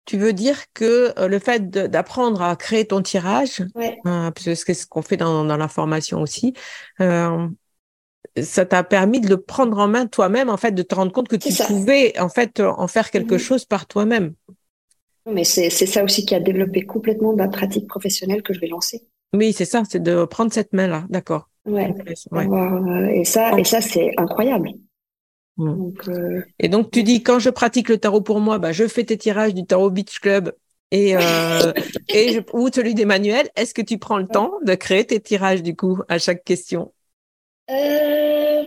Tu 0.04 0.18
veux 0.18 0.32
dire 0.32 0.72
que 0.72 1.12
euh, 1.18 1.26
le 1.26 1.40
fait 1.40 1.68
d'apprendre 1.68 2.40
à 2.40 2.54
créer 2.54 2.86
ton 2.86 3.02
tirage, 3.02 3.64
ouais. 3.74 3.98
euh, 4.06 4.30
parce 4.30 4.44
que 4.44 4.54
c'est 4.54 4.74
ce 4.74 4.86
qu'on 4.86 5.02
fait 5.02 5.16
dans, 5.16 5.44
dans, 5.44 5.56
la 5.56 5.66
formation 5.66 6.22
aussi, 6.22 6.54
euh, 7.00 7.48
ça 8.40 8.64
t'a 8.64 8.84
permis 8.84 9.20
de 9.20 9.28
le 9.28 9.40
prendre 9.40 9.76
en 9.78 9.88
main 9.88 10.06
toi-même, 10.06 10.48
en 10.48 10.56
fait, 10.56 10.70
de 10.70 10.82
te 10.82 10.94
rendre 10.94 11.10
compte 11.10 11.26
que 11.26 11.34
tu 11.34 11.52
pouvais 11.64 12.16
en 12.20 12.28
fait 12.28 12.60
en 12.60 12.86
faire 12.86 13.10
quelque 13.10 13.34
mmh. 13.34 13.38
chose 13.38 13.64
par 13.64 13.86
toi-même. 13.86 14.34
Mais 15.28 15.42
c'est 15.42 15.70
ça 15.70 16.04
aussi 16.04 16.24
qui 16.24 16.36
a 16.36 16.40
développé 16.40 16.82
complètement 16.82 17.34
ma 17.34 17.48
pratique 17.48 17.88
professionnelle 17.88 18.44
que 18.44 18.54
je 18.54 18.60
vais 18.60 18.68
lancer. 18.68 19.02
Oui, 19.36 19.52
c'est 19.52 19.64
ça, 19.64 19.82
c'est 19.88 20.02
de 20.02 20.24
prendre 20.24 20.52
cette 20.52 20.72
main-là, 20.72 21.04
d'accord. 21.08 21.48
Ouais. 21.66 21.92
Et 23.12 23.24
ça, 23.24 23.58
et 23.58 23.64
ça 23.64 23.80
c'est 23.80 24.12
incroyable. 24.16 24.70
Donc, 25.56 26.08
euh... 26.08 26.42
Et 26.58 26.68
donc, 26.68 26.90
tu 26.90 27.02
dis, 27.02 27.22
quand 27.22 27.38
je 27.38 27.50
pratique 27.50 27.88
le 27.88 27.98
tarot 27.98 28.20
pour 28.20 28.40
moi, 28.40 28.58
bah, 28.58 28.72
je 28.72 28.86
fais 28.86 29.04
tes 29.04 29.16
tirages 29.16 29.54
du 29.54 29.64
Tarot 29.64 29.90
Beach 29.90 30.18
Club 30.20 30.54
et, 30.90 31.16
euh, 31.16 31.20
et 32.08 32.34
je, 32.34 32.40
ou 32.52 32.68
celui 32.72 32.94
d'Emmanuel. 32.94 33.48
Est-ce 33.56 33.72
que 33.72 33.82
tu 33.82 33.98
prends 33.98 34.18
le 34.18 34.26
temps 34.26 34.52
de 34.64 34.74
créer 34.74 35.04
tes 35.04 35.20
tirages, 35.20 35.62
du 35.62 35.74
coup, 35.74 36.00
à 36.08 36.18
chaque 36.18 36.44
question? 36.44 36.92
Euh, 37.70 38.64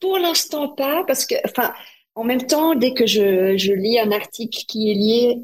Pour 0.00 0.18
l'instant, 0.18 0.68
pas, 0.68 1.04
parce 1.06 1.24
que, 1.24 1.34
enfin, 1.46 1.72
en 2.14 2.24
même 2.24 2.46
temps, 2.46 2.74
dès 2.74 2.92
que 2.92 3.06
je, 3.06 3.56
je 3.56 3.72
lis 3.72 3.98
un 3.98 4.12
article 4.12 4.64
qui 4.68 4.90
est 4.90 4.94
lié 4.94 5.38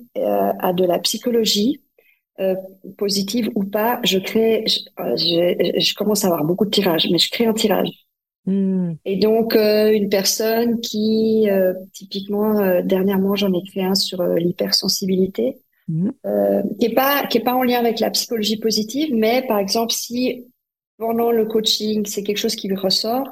à 0.60 0.72
de 0.72 0.84
la 0.84 0.98
psychologie, 0.98 1.80
euh, 2.40 2.54
positive 2.96 3.50
ou 3.54 3.64
pas, 3.64 4.00
je 4.04 4.18
crée, 4.18 4.64
je, 4.66 4.80
euh, 5.02 5.16
je, 5.16 5.80
je, 5.80 5.94
commence 5.94 6.24
à 6.24 6.28
avoir 6.28 6.44
beaucoup 6.44 6.64
de 6.64 6.70
tirages, 6.70 7.08
mais 7.10 7.18
je 7.18 7.30
crée 7.30 7.46
un 7.46 7.52
tirage. 7.52 7.90
Hmm. 8.46 8.94
Et 9.04 9.16
donc, 9.16 9.54
euh, 9.54 9.92
une 9.92 10.08
personne 10.08 10.80
qui, 10.80 11.48
euh, 11.50 11.74
typiquement, 11.92 12.82
dernièrement, 12.82 13.36
j'en 13.36 13.52
ai 13.52 13.62
créé 13.64 13.84
un 13.84 13.94
sur 13.94 14.22
l'hypersensibilité, 14.22 15.58
hmm. 15.88 16.10
qui 16.80 16.86
est 16.86 16.94
pas 16.94 17.26
qui 17.26 17.38
est 17.38 17.42
pas 17.42 17.54
en 17.54 17.62
lien 17.62 17.78
avec 17.78 18.00
la 18.00 18.10
psychologie 18.10 18.58
positive, 18.58 19.14
mais 19.14 19.44
par 19.46 19.58
exemple, 19.58 19.92
si 19.92 20.46
pendant 20.96 21.32
le 21.32 21.44
coaching, 21.44 22.06
c'est 22.06 22.22
quelque 22.22 22.38
chose 22.38 22.56
qui 22.56 22.68
lui 22.68 22.76
ressort, 22.76 23.28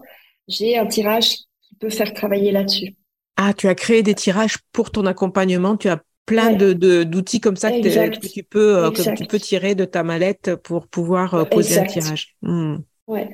j'ai 0.47 0.77
un 0.77 0.87
tirage 0.87 1.37
qui 1.63 1.75
peut 1.79 1.91
faire 1.91 2.13
travailler 2.13 2.53
là-dessus. 2.53 2.95
Ah, 3.37 3.55
tu 3.55 3.69
as 3.69 3.75
créé 3.75 4.03
des 4.03 4.15
tirages 4.15 4.59
pour 4.73 4.91
ton 4.91 5.07
accompagnement. 5.07 5.77
Tu 5.77 5.89
as 5.89 6.03
plein 6.31 6.53
de 6.53 7.03
d'outils 7.03 7.40
comme 7.40 7.57
ça 7.57 7.73
que, 7.73 8.29
tu 8.29 8.45
peux 8.45 8.85
euh, 8.85 8.90
que 8.93 9.16
tu 9.16 9.25
peux 9.27 9.40
tirer 9.40 9.75
de 9.75 9.85
ta 9.85 10.05
mallette 10.05 10.55
pour 10.55 10.87
pouvoir 10.87 11.35
euh, 11.35 11.45
poser 11.45 11.81
un 11.81 11.85
tirage. 11.85 12.37
Hmm. 12.43 12.77
Ouais. 13.09 13.29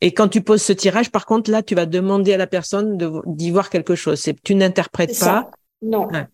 Et 0.00 0.14
quand 0.14 0.28
tu 0.28 0.40
poses 0.40 0.62
ce 0.62 0.72
tirage, 0.72 1.10
par 1.10 1.26
contre, 1.26 1.50
là, 1.50 1.62
tu 1.62 1.74
vas 1.74 1.84
demander 1.84 2.32
à 2.32 2.38
la 2.38 2.46
personne 2.46 2.96
d'y 3.26 3.50
voir 3.50 3.68
quelque 3.68 3.94
chose. 3.94 4.26
Tu 4.42 4.54
n'interprètes 4.54 5.18
pas. 5.20 5.50
Non. 5.82 6.08
Ouais. 6.08 6.26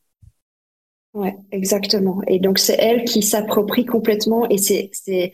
ouais. 1.14 1.36
exactement. 1.50 2.22
Et 2.28 2.38
donc 2.38 2.60
c'est 2.60 2.76
elle 2.78 3.02
qui 3.02 3.22
s'approprie 3.22 3.84
complètement 3.84 4.48
et 4.48 4.58
c'est 4.58 5.32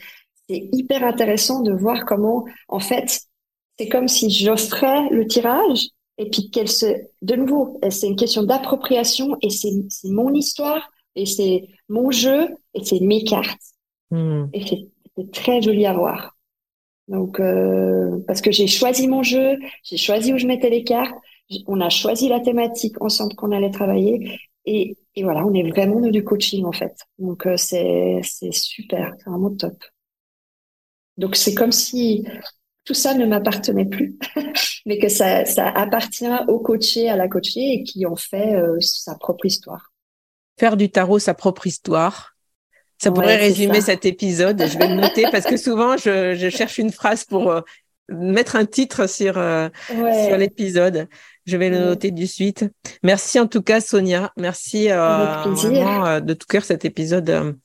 hyper 0.49 1.05
intéressant 1.05 1.61
de 1.61 1.73
voir 1.73 2.07
comment 2.07 2.47
en 2.69 2.81
fait 2.81 3.21
c'est 3.79 3.89
comme 3.89 4.09
si 4.09 4.31
j'offrais 4.31 5.09
le 5.11 5.27
tirage 5.27 5.89
et 6.18 6.29
puis 6.29 6.51
qu'elle 6.51 6.68
se, 6.68 6.87
de 7.22 7.35
nouveau, 7.35 7.81
c'est 7.90 8.07
une 8.07 8.16
question 8.16 8.42
d'appropriation 8.42 9.37
et 9.40 9.51
c'est 9.51 9.72
mon 10.05 10.33
histoire 10.35 10.90
et 11.16 11.27
c'est 11.27 11.68
mon 11.88 12.11
jeu 12.11 12.48
et 12.75 12.85
c'est 12.85 13.01
mes 13.01 13.25
cartes. 13.25 13.61
Hmm. 14.11 14.46
Et 14.53 14.64
c'est 15.16 15.31
très 15.33 15.62
joli 15.62 15.87
à 15.87 15.94
voir. 15.94 16.37
Donc, 17.09 17.40
euh, 17.40 18.18
parce 18.27 18.40
que 18.40 18.53
j'ai 18.53 18.66
choisi 18.66 19.09
mon 19.09 19.22
jeu, 19.22 19.59
j'ai 19.83 19.96
choisi 19.96 20.33
où 20.33 20.38
je 20.38 20.46
mettais 20.46 20.70
les 20.70 20.85
cartes, 20.85 21.14
on 21.66 21.81
a 21.81 21.90
choisi 21.90 22.29
la 22.29 22.40
thématique 22.40 23.01
ensemble 23.02 23.35
qu'on 23.35 23.52
allait 23.52 23.71
travailler 23.71 24.38
et, 24.65 24.96
et, 25.17 25.23
voilà, 25.25 25.44
on 25.44 25.52
est 25.52 25.69
vraiment 25.69 26.00
dans 26.00 26.10
du 26.10 26.25
coaching 26.25 26.65
en 26.65 26.73
fait. 26.73 26.96
Donc, 27.19 27.46
euh, 27.46 27.56
c'est 27.56 28.23
super, 28.52 29.13
c'est 29.19 29.29
vraiment 29.29 29.54
top. 29.54 29.75
Donc, 31.19 31.37
c'est 31.37 31.54
comme 31.54 31.73
si 31.73 32.25
tout 32.85 32.95
ça 32.95 33.15
ne 33.15 33.27
m'appartenait 33.27 33.85
plus, 33.85 34.17
mais 34.87 34.99
que 34.99 35.09
ça, 35.09 35.45
ça, 35.45 35.69
appartient 35.69 36.27
au 36.49 36.59
coaché, 36.59 37.09
à 37.09 37.17
la 37.17 37.29
coachée 37.29 37.75
et 37.75 37.83
qui 37.85 38.07
en 38.07 38.17
fait 38.17 38.55
euh, 38.55 38.77
sa 38.81 39.15
propre 39.15 39.47
histoire. 39.47 39.93
Faire 40.59 40.77
du 40.77 40.91
tarot 40.91 41.19
sa 41.19 41.35
propre 41.35 41.67
histoire. 41.67 42.35
Ça 42.99 43.11
pourrait 43.11 43.37
résumer 43.37 43.81
cet 43.81 44.05
épisode. 44.05 44.63
Je 44.65 44.79
vais 44.79 44.87
le 44.87 44.95
noter 44.95 45.25
parce 45.33 45.45
que 45.45 45.57
souvent 45.57 45.97
je, 45.97 46.37
je 46.37 46.49
cherche 46.51 46.79
une 46.79 46.93
phrase 46.93 47.25
pour 47.25 47.51
euh, 47.51 47.61
mettre 48.09 48.55
un 48.55 48.65
titre 48.65 49.09
sur, 49.09 49.39
euh, 49.39 49.69
sur 49.89 50.37
l'épisode. 50.37 51.09
Je 51.45 51.57
vais 51.57 51.69
le 51.69 51.81
noter 51.81 52.13
du 52.13 52.29
suite. 52.29 52.65
Merci 53.03 53.41
en 53.41 53.49
tout 53.49 53.63
cas 53.63 53.81
Sonia. 53.81 54.33
Merci 54.37 54.87
vraiment, 54.87 56.21
de 56.21 56.35
tout 56.35 56.47
cœur 56.47 56.65
cet 56.65 56.85
épisode 56.85 57.57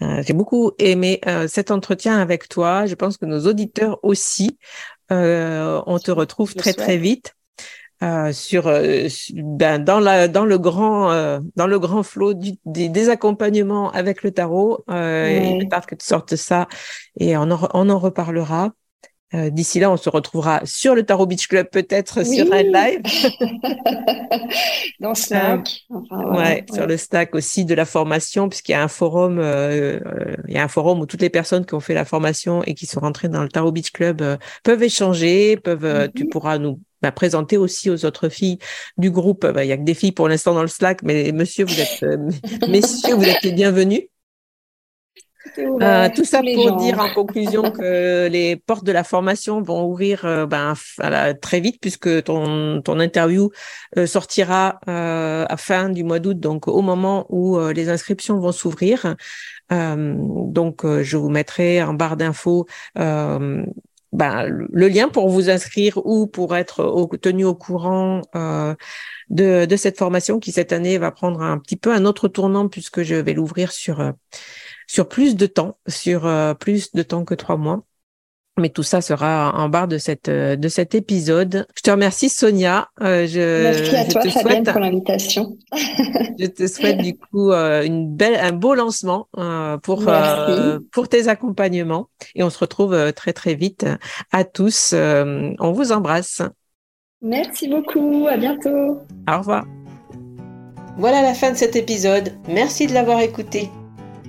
J'ai 0.00 0.32
beaucoup 0.32 0.72
aimé 0.78 1.20
cet 1.48 1.70
entretien 1.70 2.18
avec 2.18 2.48
toi. 2.48 2.86
Je 2.86 2.94
pense 2.94 3.16
que 3.16 3.26
nos 3.26 3.46
auditeurs 3.46 3.98
aussi. 4.02 4.58
on 5.10 5.98
te 6.02 6.10
retrouve 6.10 6.54
très 6.54 6.72
très 6.72 6.96
vite. 6.96 7.34
Euh, 8.00 8.32
sur 8.32 8.70
ben, 9.34 9.82
dans 9.82 9.98
la 9.98 10.28
dans 10.28 10.44
le 10.44 10.56
grand 10.56 11.40
dans 11.56 11.66
le 11.66 11.78
grand 11.80 12.04
flot 12.04 12.32
des, 12.32 12.56
des, 12.64 13.08
accompagnements 13.08 13.90
avec 13.90 14.22
le 14.22 14.30
tarot 14.30 14.84
euh, 14.88 15.58
il 15.60 15.68
que 15.68 15.96
tu 15.96 16.06
sortes 16.06 16.36
ça 16.36 16.68
et 17.18 17.36
on 17.36 17.50
en, 17.50 17.68
on 17.74 17.90
en 17.90 17.98
reparlera 17.98 18.70
euh, 19.34 19.50
D'ici 19.50 19.78
là, 19.78 19.90
on 19.90 19.98
se 19.98 20.08
retrouvera 20.08 20.62
sur 20.64 20.94
le 20.94 21.04
Tarot 21.04 21.26
Beach 21.26 21.48
Club, 21.48 21.68
peut-être 21.70 22.24
sur 22.24 22.50
un 22.52 22.62
live. 22.62 23.02
Dans 25.00 25.14
Slack. 25.14 25.82
Enfin, 25.90 26.34
ouais, 26.34 26.64
sur 26.72 26.86
le 26.86 26.96
Slack 26.96 27.34
aussi 27.34 27.66
de 27.66 27.74
la 27.74 27.84
formation, 27.84 28.48
puisqu'il 28.48 28.72
y 28.72 28.74
a 28.74 28.82
un 28.82 28.88
forum, 28.88 29.38
euh, 29.38 30.00
euh, 30.04 30.36
il 30.46 30.54
y 30.54 30.58
a 30.58 30.64
un 30.64 30.68
forum 30.68 31.00
où 31.00 31.06
toutes 31.06 31.20
les 31.20 31.28
personnes 31.28 31.66
qui 31.66 31.74
ont 31.74 31.80
fait 31.80 31.92
la 31.92 32.06
formation 32.06 32.62
et 32.64 32.74
qui 32.74 32.86
sont 32.86 33.00
rentrées 33.00 33.28
dans 33.28 33.42
le 33.42 33.50
Tarot 33.50 33.70
Beach 33.70 33.90
Club 33.90 34.22
peuvent 34.62 34.82
échanger, 34.82 35.58
peuvent, 35.58 36.08
tu 36.14 36.24
mhm. 36.24 36.30
pourras 36.30 36.56
nous 36.56 36.80
bah, 37.02 37.12
présenter 37.12 37.58
aussi 37.58 37.90
aux 37.90 38.06
autres 38.06 38.30
filles 38.30 38.58
du 38.96 39.10
groupe. 39.10 39.46
Bah, 39.46 39.62
il 39.62 39.68
y 39.68 39.72
a 39.72 39.76
que 39.76 39.84
des 39.84 39.94
filles 39.94 40.12
pour 40.12 40.28
l'instant 40.28 40.54
dans 40.54 40.62
le 40.62 40.68
Slack, 40.68 41.02
mais 41.02 41.32
monsieur, 41.32 41.66
vous 41.66 41.80
êtes, 41.80 42.04
messieurs, 42.68 43.14
vous 43.14 43.24
êtes 43.24 43.42
les 43.42 43.52
bienvenus. 43.52 44.04
Euh, 45.58 46.08
tout 46.14 46.24
ça 46.24 46.42
pour 46.42 46.76
dire 46.76 46.98
en 46.98 47.12
conclusion 47.12 47.70
que 47.70 48.26
les 48.30 48.56
portes 48.56 48.84
de 48.84 48.92
la 48.92 49.04
formation 49.04 49.62
vont 49.62 49.84
ouvrir 49.86 50.24
euh, 50.24 50.46
ben, 50.46 50.74
très 51.40 51.60
vite 51.60 51.78
puisque 51.80 52.24
ton, 52.24 52.82
ton 52.82 52.98
interview 52.98 53.50
euh, 53.96 54.06
sortira 54.06 54.80
à 54.86 55.56
fin 55.56 55.88
du 55.90 56.04
mois 56.04 56.18
d'août, 56.18 56.38
donc 56.38 56.68
au 56.68 56.82
moment 56.82 57.26
où 57.28 57.58
les 57.58 57.88
inscriptions 57.88 58.38
vont 58.38 58.52
s'ouvrir. 58.52 59.16
donc 59.70 60.84
je 60.84 61.16
vous 61.16 61.28
mettrai 61.28 61.82
en 61.82 61.94
barre 61.94 62.16
d'infos 62.16 62.66
ben, 62.94 64.46
le 64.48 64.88
lien 64.88 65.08
pour 65.08 65.28
vous 65.28 65.50
inscrire 65.50 65.98
ou 66.04 66.26
pour 66.26 66.56
être 66.56 67.08
tenu 67.20 67.44
au 67.44 67.54
courant 67.54 68.22
de, 68.34 69.64
de 69.64 69.76
cette 69.76 69.98
formation 69.98 70.38
qui 70.38 70.52
cette 70.52 70.72
année 70.72 70.98
va 70.98 71.10
prendre 71.10 71.42
un 71.42 71.58
petit 71.58 71.76
peu 71.76 71.92
un 71.92 72.04
autre 72.04 72.28
tournant 72.28 72.68
puisque 72.68 73.02
je 73.02 73.14
vais 73.14 73.34
l'ouvrir 73.34 73.72
sur 73.72 74.12
sur 74.88 75.08
plus 75.08 75.36
de 75.36 75.46
temps, 75.46 75.78
sur 75.86 76.26
euh, 76.26 76.54
plus 76.54 76.92
de 76.92 77.02
temps 77.02 77.24
que 77.24 77.34
trois 77.34 77.56
mois. 77.56 77.84
Mais 78.58 78.70
tout 78.70 78.82
ça 78.82 79.00
sera 79.00 79.52
en 79.54 79.68
barre 79.68 79.86
de 79.86 79.98
cette 79.98 80.28
euh, 80.28 80.56
de 80.56 80.66
cet 80.66 80.96
épisode. 80.96 81.68
Je 81.76 81.82
te 81.82 81.92
remercie 81.92 82.28
Sonia. 82.28 82.88
Euh, 83.00 83.24
je, 83.28 83.62
Merci 83.62 83.94
à 83.94 84.04
toi 84.06 84.22
Fabienne 84.28 84.64
pour 84.64 84.80
l'invitation. 84.80 85.56
je 85.72 86.46
te 86.46 86.66
souhaite 86.66 86.98
du 86.98 87.16
coup 87.16 87.52
une 87.52 88.12
belle 88.16 88.34
un 88.34 88.50
beau 88.50 88.74
lancement 88.74 89.28
pour 89.84 90.04
pour 90.90 91.08
tes 91.08 91.28
accompagnements 91.28 92.08
et 92.34 92.42
on 92.42 92.50
se 92.50 92.58
retrouve 92.58 93.12
très 93.12 93.32
très 93.32 93.54
vite 93.54 93.86
à 94.32 94.42
tous. 94.42 94.92
on 94.92 95.72
vous 95.72 95.92
embrasse. 95.92 96.42
Merci 97.22 97.68
beaucoup. 97.68 98.26
À 98.28 98.36
bientôt. 98.36 98.98
Au 99.28 99.38
revoir. 99.38 99.66
Voilà 100.96 101.22
la 101.22 101.34
fin 101.34 101.52
de 101.52 101.56
cet 101.56 101.76
épisode. 101.76 102.32
Merci 102.48 102.88
de 102.88 102.94
l'avoir 102.94 103.20
écouté. 103.20 103.70